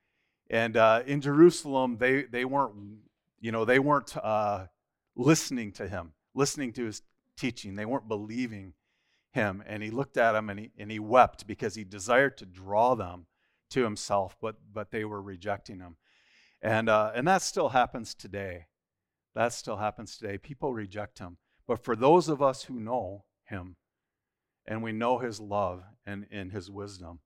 and 0.49 0.75
uh, 0.75 1.03
in 1.05 1.21
Jerusalem, 1.21 1.97
they 1.97 2.23
they 2.23 2.45
weren't, 2.45 2.75
you 3.39 3.51
know, 3.51 3.65
they 3.65 3.79
weren't 3.79 4.15
uh, 4.17 4.67
listening 5.15 5.71
to 5.73 5.87
him, 5.87 6.13
listening 6.33 6.73
to 6.73 6.85
his 6.85 7.01
teaching. 7.37 7.75
They 7.75 7.85
weren't 7.85 8.07
believing 8.07 8.73
him. 9.31 9.63
And 9.65 9.83
he 9.83 9.91
looked 9.91 10.17
at 10.17 10.33
them 10.33 10.49
and 10.49 10.59
he, 10.59 10.71
and 10.77 10.91
he 10.91 10.99
wept 10.99 11.47
because 11.47 11.75
he 11.75 11.83
desired 11.83 12.37
to 12.37 12.45
draw 12.45 12.95
them 12.95 13.25
to 13.71 13.83
himself, 13.83 14.37
but, 14.39 14.55
but 14.71 14.91
they 14.91 15.03
were 15.03 15.21
rejecting 15.21 15.79
him. 15.79 15.97
And, 16.61 16.87
uh, 16.87 17.11
and 17.15 17.27
that 17.27 17.41
still 17.41 17.69
happens 17.69 18.13
today. 18.13 18.67
That 19.35 19.51
still 19.51 19.77
happens 19.77 20.17
today. 20.17 20.37
People 20.37 20.73
reject 20.73 21.19
him. 21.19 21.37
But 21.67 21.83
for 21.83 21.95
those 21.95 22.29
of 22.29 22.41
us 22.41 22.63
who 22.63 22.79
know 22.79 23.25
him 23.45 23.77
and 24.65 24.83
we 24.83 24.91
know 24.91 25.17
his 25.17 25.39
love 25.39 25.83
and, 26.05 26.27
and 26.31 26.51
his 26.51 26.69
wisdom, 26.69 27.19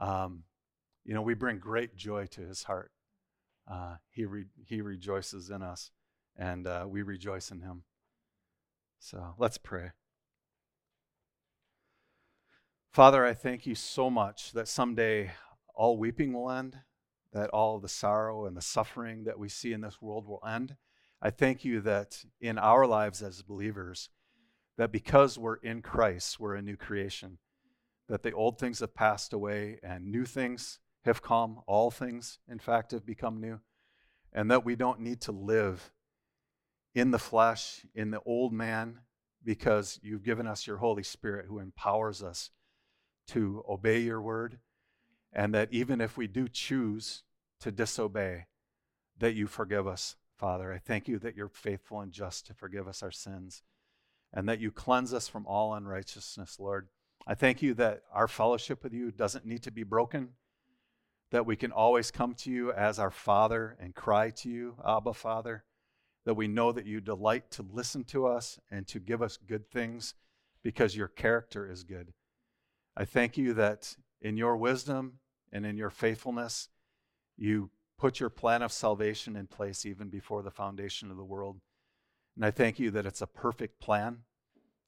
um, 0.00 0.44
you 1.04 1.14
know, 1.14 1.22
we 1.22 1.34
bring 1.34 1.58
great 1.58 1.96
joy 1.96 2.26
to 2.26 2.40
his 2.40 2.64
heart. 2.64 2.90
Uh, 3.70 3.96
he, 4.10 4.24
re- 4.24 4.46
he 4.66 4.80
rejoices 4.80 5.50
in 5.50 5.62
us, 5.62 5.90
and 6.36 6.66
uh, 6.66 6.84
we 6.88 7.02
rejoice 7.02 7.50
in 7.50 7.60
him. 7.60 7.84
So 8.98 9.34
let's 9.38 9.58
pray. 9.58 9.90
Father, 12.90 13.24
I 13.24 13.34
thank 13.34 13.66
you 13.66 13.74
so 13.74 14.08
much 14.08 14.52
that 14.52 14.68
someday 14.68 15.32
all 15.74 15.98
weeping 15.98 16.32
will 16.32 16.50
end, 16.50 16.78
that 17.32 17.50
all 17.50 17.80
the 17.80 17.88
sorrow 17.88 18.46
and 18.46 18.56
the 18.56 18.62
suffering 18.62 19.24
that 19.24 19.38
we 19.38 19.48
see 19.48 19.72
in 19.72 19.80
this 19.80 20.00
world 20.00 20.26
will 20.26 20.42
end. 20.46 20.76
I 21.20 21.30
thank 21.30 21.64
you 21.64 21.80
that 21.80 22.24
in 22.40 22.58
our 22.58 22.86
lives 22.86 23.22
as 23.22 23.42
believers, 23.42 24.10
that 24.76 24.92
because 24.92 25.38
we're 25.38 25.56
in 25.56 25.82
Christ, 25.82 26.38
we're 26.38 26.54
a 26.54 26.62
new 26.62 26.76
creation, 26.76 27.38
that 28.08 28.22
the 28.22 28.32
old 28.32 28.58
things 28.58 28.80
have 28.80 28.94
passed 28.94 29.32
away 29.32 29.78
and 29.82 30.06
new 30.06 30.24
things 30.24 30.78
have 31.04 31.22
come. 31.22 31.60
All 31.66 31.90
things, 31.90 32.38
in 32.48 32.58
fact, 32.58 32.92
have 32.92 33.06
become 33.06 33.40
new. 33.40 33.60
And 34.32 34.50
that 34.50 34.64
we 34.64 34.76
don't 34.76 35.00
need 35.00 35.20
to 35.22 35.32
live 35.32 35.92
in 36.94 37.10
the 37.10 37.18
flesh, 37.18 37.86
in 37.94 38.10
the 38.10 38.20
old 38.24 38.52
man, 38.52 39.00
because 39.44 40.00
you've 40.02 40.24
given 40.24 40.46
us 40.46 40.66
your 40.66 40.78
Holy 40.78 41.02
Spirit 41.02 41.46
who 41.46 41.58
empowers 41.58 42.22
us 42.22 42.50
to 43.28 43.64
obey 43.68 44.00
your 44.00 44.20
word, 44.20 44.58
and 45.32 45.54
that 45.54 45.68
even 45.72 46.00
if 46.00 46.16
we 46.16 46.26
do 46.26 46.48
choose 46.48 47.22
to 47.60 47.72
disobey, 47.72 48.46
that 49.18 49.34
you 49.34 49.46
forgive 49.46 49.86
us, 49.86 50.16
Father. 50.36 50.72
I 50.72 50.78
thank 50.78 51.08
you 51.08 51.18
that 51.20 51.36
you're 51.36 51.48
faithful 51.48 52.00
and 52.00 52.12
just 52.12 52.46
to 52.46 52.54
forgive 52.54 52.86
us 52.86 53.02
our 53.02 53.10
sins, 53.10 53.62
and 54.32 54.48
that 54.48 54.60
you 54.60 54.70
cleanse 54.70 55.14
us 55.14 55.28
from 55.28 55.46
all 55.46 55.74
unrighteousness, 55.74 56.58
Lord. 56.58 56.88
I 57.26 57.34
thank 57.34 57.62
you 57.62 57.72
that 57.74 58.02
our 58.12 58.28
fellowship 58.28 58.84
with 58.84 58.92
you 58.92 59.10
doesn't 59.10 59.46
need 59.46 59.62
to 59.62 59.70
be 59.70 59.82
broken, 59.82 60.30
that 61.30 61.46
we 61.46 61.56
can 61.56 61.72
always 61.72 62.10
come 62.10 62.34
to 62.34 62.50
you 62.50 62.70
as 62.72 62.98
our 62.98 63.10
Father 63.10 63.76
and 63.80 63.94
cry 63.94 64.30
to 64.30 64.50
you, 64.50 64.76
Abba, 64.86 65.14
Father, 65.14 65.64
that 66.26 66.34
we 66.34 66.48
know 66.48 66.70
that 66.70 66.86
you 66.86 67.00
delight 67.00 67.50
to 67.52 67.62
listen 67.62 68.04
to 68.04 68.26
us 68.26 68.58
and 68.70 68.86
to 68.88 69.00
give 69.00 69.22
us 69.22 69.38
good 69.38 69.70
things 69.70 70.14
because 70.62 70.96
your 70.96 71.08
character 71.08 71.70
is 71.70 71.82
good. 71.82 72.12
I 72.96 73.04
thank 73.06 73.38
you 73.38 73.54
that 73.54 73.96
in 74.20 74.36
your 74.36 74.56
wisdom 74.56 75.20
and 75.50 75.64
in 75.64 75.76
your 75.76 75.90
faithfulness, 75.90 76.68
you 77.36 77.70
put 77.98 78.20
your 78.20 78.30
plan 78.30 78.62
of 78.62 78.70
salvation 78.70 79.34
in 79.34 79.46
place 79.46 79.86
even 79.86 80.08
before 80.08 80.42
the 80.42 80.50
foundation 80.50 81.10
of 81.10 81.16
the 81.16 81.24
world. 81.24 81.60
And 82.36 82.44
I 82.44 82.50
thank 82.50 82.78
you 82.78 82.90
that 82.90 83.06
it's 83.06 83.22
a 83.22 83.26
perfect 83.26 83.80
plan. 83.80 84.18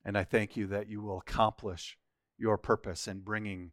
And 0.04 0.16
I 0.16 0.24
thank 0.24 0.56
you 0.56 0.66
that 0.68 0.88
you 0.88 1.02
will 1.02 1.18
accomplish 1.18 1.98
your 2.38 2.58
purpose 2.58 3.08
in 3.08 3.20
bringing 3.20 3.72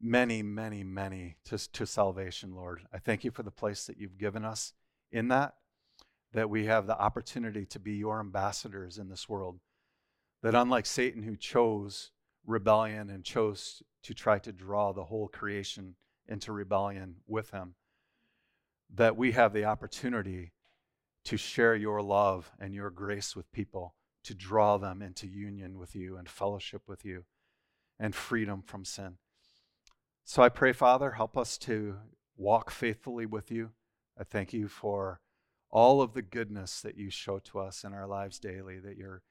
many, 0.00 0.42
many, 0.42 0.84
many 0.84 1.36
to, 1.44 1.72
to 1.72 1.86
salvation, 1.86 2.54
Lord. 2.54 2.82
I 2.92 2.98
thank 2.98 3.24
you 3.24 3.30
for 3.30 3.42
the 3.42 3.50
place 3.50 3.86
that 3.86 3.98
you've 3.98 4.18
given 4.18 4.44
us 4.44 4.72
in 5.10 5.28
that, 5.28 5.54
that 6.32 6.50
we 6.50 6.66
have 6.66 6.86
the 6.86 6.98
opportunity 6.98 7.64
to 7.66 7.78
be 7.78 7.94
your 7.94 8.20
ambassadors 8.20 8.98
in 8.98 9.08
this 9.08 9.28
world. 9.28 9.58
That 10.42 10.54
unlike 10.54 10.86
Satan, 10.86 11.24
who 11.24 11.36
chose 11.36 12.12
rebellion 12.46 13.10
and 13.10 13.24
chose 13.24 13.82
to 14.04 14.14
try 14.14 14.38
to 14.38 14.52
draw 14.52 14.92
the 14.92 15.04
whole 15.04 15.28
creation 15.28 15.96
into 16.28 16.52
rebellion 16.52 17.16
with 17.26 17.50
him. 17.50 17.74
That 18.94 19.16
we 19.16 19.32
have 19.32 19.52
the 19.52 19.64
opportunity 19.64 20.52
to 21.24 21.36
share 21.36 21.74
your 21.74 22.00
love 22.00 22.50
and 22.58 22.74
your 22.74 22.90
grace 22.90 23.34
with 23.34 23.50
people, 23.52 23.94
to 24.24 24.34
draw 24.34 24.78
them 24.78 25.02
into 25.02 25.26
union 25.26 25.78
with 25.78 25.94
you 25.94 26.16
and 26.16 26.28
fellowship 26.28 26.82
with 26.86 27.04
you 27.04 27.24
and 27.98 28.14
freedom 28.14 28.62
from 28.62 28.84
sin. 28.84 29.18
So 30.24 30.42
I 30.42 30.48
pray, 30.48 30.72
Father, 30.72 31.12
help 31.12 31.36
us 31.36 31.56
to 31.58 31.96
walk 32.36 32.70
faithfully 32.70 33.26
with 33.26 33.50
you. 33.50 33.70
I 34.18 34.24
thank 34.24 34.52
you 34.52 34.68
for 34.68 35.20
all 35.70 36.00
of 36.00 36.14
the 36.14 36.22
goodness 36.22 36.80
that 36.80 36.96
you 36.96 37.10
show 37.10 37.38
to 37.38 37.58
us 37.60 37.84
in 37.84 37.92
our 37.92 38.06
lives 38.06 38.38
daily, 38.38 38.78
that 38.78 38.96
you're 38.96 39.22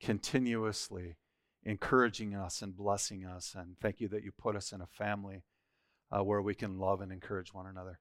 continuously 0.00 1.16
encouraging 1.62 2.34
us 2.34 2.62
and 2.62 2.76
blessing 2.76 3.24
us. 3.24 3.54
And 3.58 3.78
thank 3.80 4.00
you 4.00 4.08
that 4.08 4.22
you 4.22 4.32
put 4.32 4.56
us 4.56 4.72
in 4.72 4.80
a 4.80 4.86
family 4.86 5.42
uh, 6.14 6.22
where 6.22 6.42
we 6.42 6.54
can 6.54 6.78
love 6.78 7.00
and 7.00 7.10
encourage 7.10 7.52
one 7.52 7.66
another. 7.66 8.00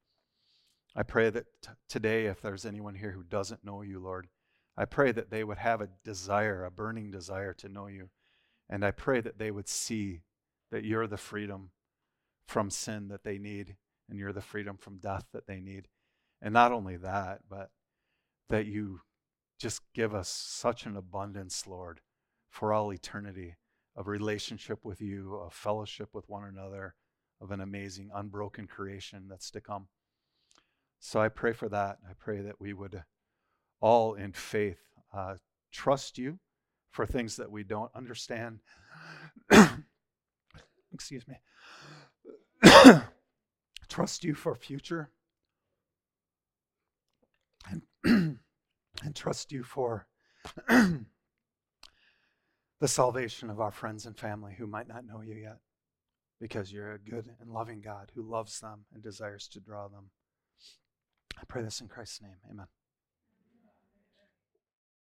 I 0.95 1.03
pray 1.03 1.29
that 1.29 1.45
t- 1.61 1.69
today, 1.89 2.25
if 2.27 2.41
there's 2.41 2.65
anyone 2.65 2.95
here 2.95 3.11
who 3.11 3.23
doesn't 3.23 3.65
know 3.65 3.81
you, 3.81 3.99
Lord, 3.99 4.27
I 4.77 4.85
pray 4.85 5.11
that 5.11 5.29
they 5.29 5.43
would 5.43 5.57
have 5.57 5.81
a 5.81 5.89
desire, 6.03 6.63
a 6.63 6.71
burning 6.71 7.11
desire 7.11 7.53
to 7.55 7.69
know 7.69 7.87
you. 7.87 8.09
And 8.69 8.83
I 8.83 8.91
pray 8.91 9.21
that 9.21 9.37
they 9.37 9.51
would 9.51 9.67
see 9.67 10.21
that 10.71 10.83
you're 10.83 11.07
the 11.07 11.17
freedom 11.17 11.71
from 12.47 12.69
sin 12.69 13.07
that 13.09 13.23
they 13.23 13.37
need, 13.37 13.75
and 14.09 14.19
you're 14.19 14.33
the 14.33 14.41
freedom 14.41 14.77
from 14.77 14.97
death 14.97 15.25
that 15.33 15.47
they 15.47 15.59
need. 15.59 15.87
And 16.41 16.53
not 16.53 16.71
only 16.71 16.97
that, 16.97 17.41
but 17.49 17.71
that 18.49 18.65
you 18.65 19.01
just 19.59 19.81
give 19.93 20.13
us 20.13 20.29
such 20.29 20.85
an 20.85 20.95
abundance, 20.95 21.65
Lord, 21.65 22.01
for 22.49 22.73
all 22.73 22.93
eternity 22.93 23.55
of 23.95 24.07
relationship 24.07 24.83
with 24.83 25.01
you, 25.01 25.35
of 25.35 25.53
fellowship 25.53 26.09
with 26.13 26.29
one 26.29 26.43
another, 26.43 26.95
of 27.41 27.51
an 27.51 27.61
amazing, 27.61 28.09
unbroken 28.13 28.67
creation 28.67 29.27
that's 29.29 29.49
to 29.51 29.61
come. 29.61 29.87
So 30.99 31.21
I 31.21 31.29
pray 31.29 31.53
for 31.53 31.69
that. 31.69 31.99
I 32.07 32.13
pray 32.17 32.41
that 32.41 32.59
we 32.59 32.73
would 32.73 33.03
all 33.79 34.13
in 34.13 34.33
faith 34.33 34.79
uh, 35.13 35.35
trust 35.71 36.17
you 36.17 36.39
for 36.95 37.05
things 37.05 37.35
that 37.35 37.51
we 37.51 37.61
don't 37.61 37.91
understand. 37.93 38.59
Excuse 40.93 41.25
me. 41.27 41.35
trust 43.89 44.23
you 44.23 44.33
for 44.33 44.55
future. 44.55 45.09
And, 47.69 47.81
and 49.03 49.13
trust 49.13 49.51
you 49.51 49.63
for 49.63 50.07
the 50.69 51.05
salvation 52.85 53.49
of 53.49 53.59
our 53.59 53.71
friends 53.71 54.05
and 54.05 54.17
family 54.17 54.55
who 54.57 54.65
might 54.65 54.87
not 54.87 55.05
know 55.05 55.19
you 55.19 55.35
yet, 55.35 55.57
because 56.39 56.71
you're 56.71 56.93
a 56.93 56.99
good 56.99 57.29
and 57.41 57.51
loving 57.51 57.81
God 57.81 58.13
who 58.15 58.21
loves 58.21 58.61
them 58.61 58.85
and 58.93 59.03
desires 59.03 59.49
to 59.49 59.59
draw 59.59 59.89
them. 59.89 60.11
I 61.37 61.43
pray 61.45 61.61
this 61.61 61.81
in 61.81 61.89
Christ's 61.89 62.21
name. 62.21 62.37
Amen. 62.49 62.67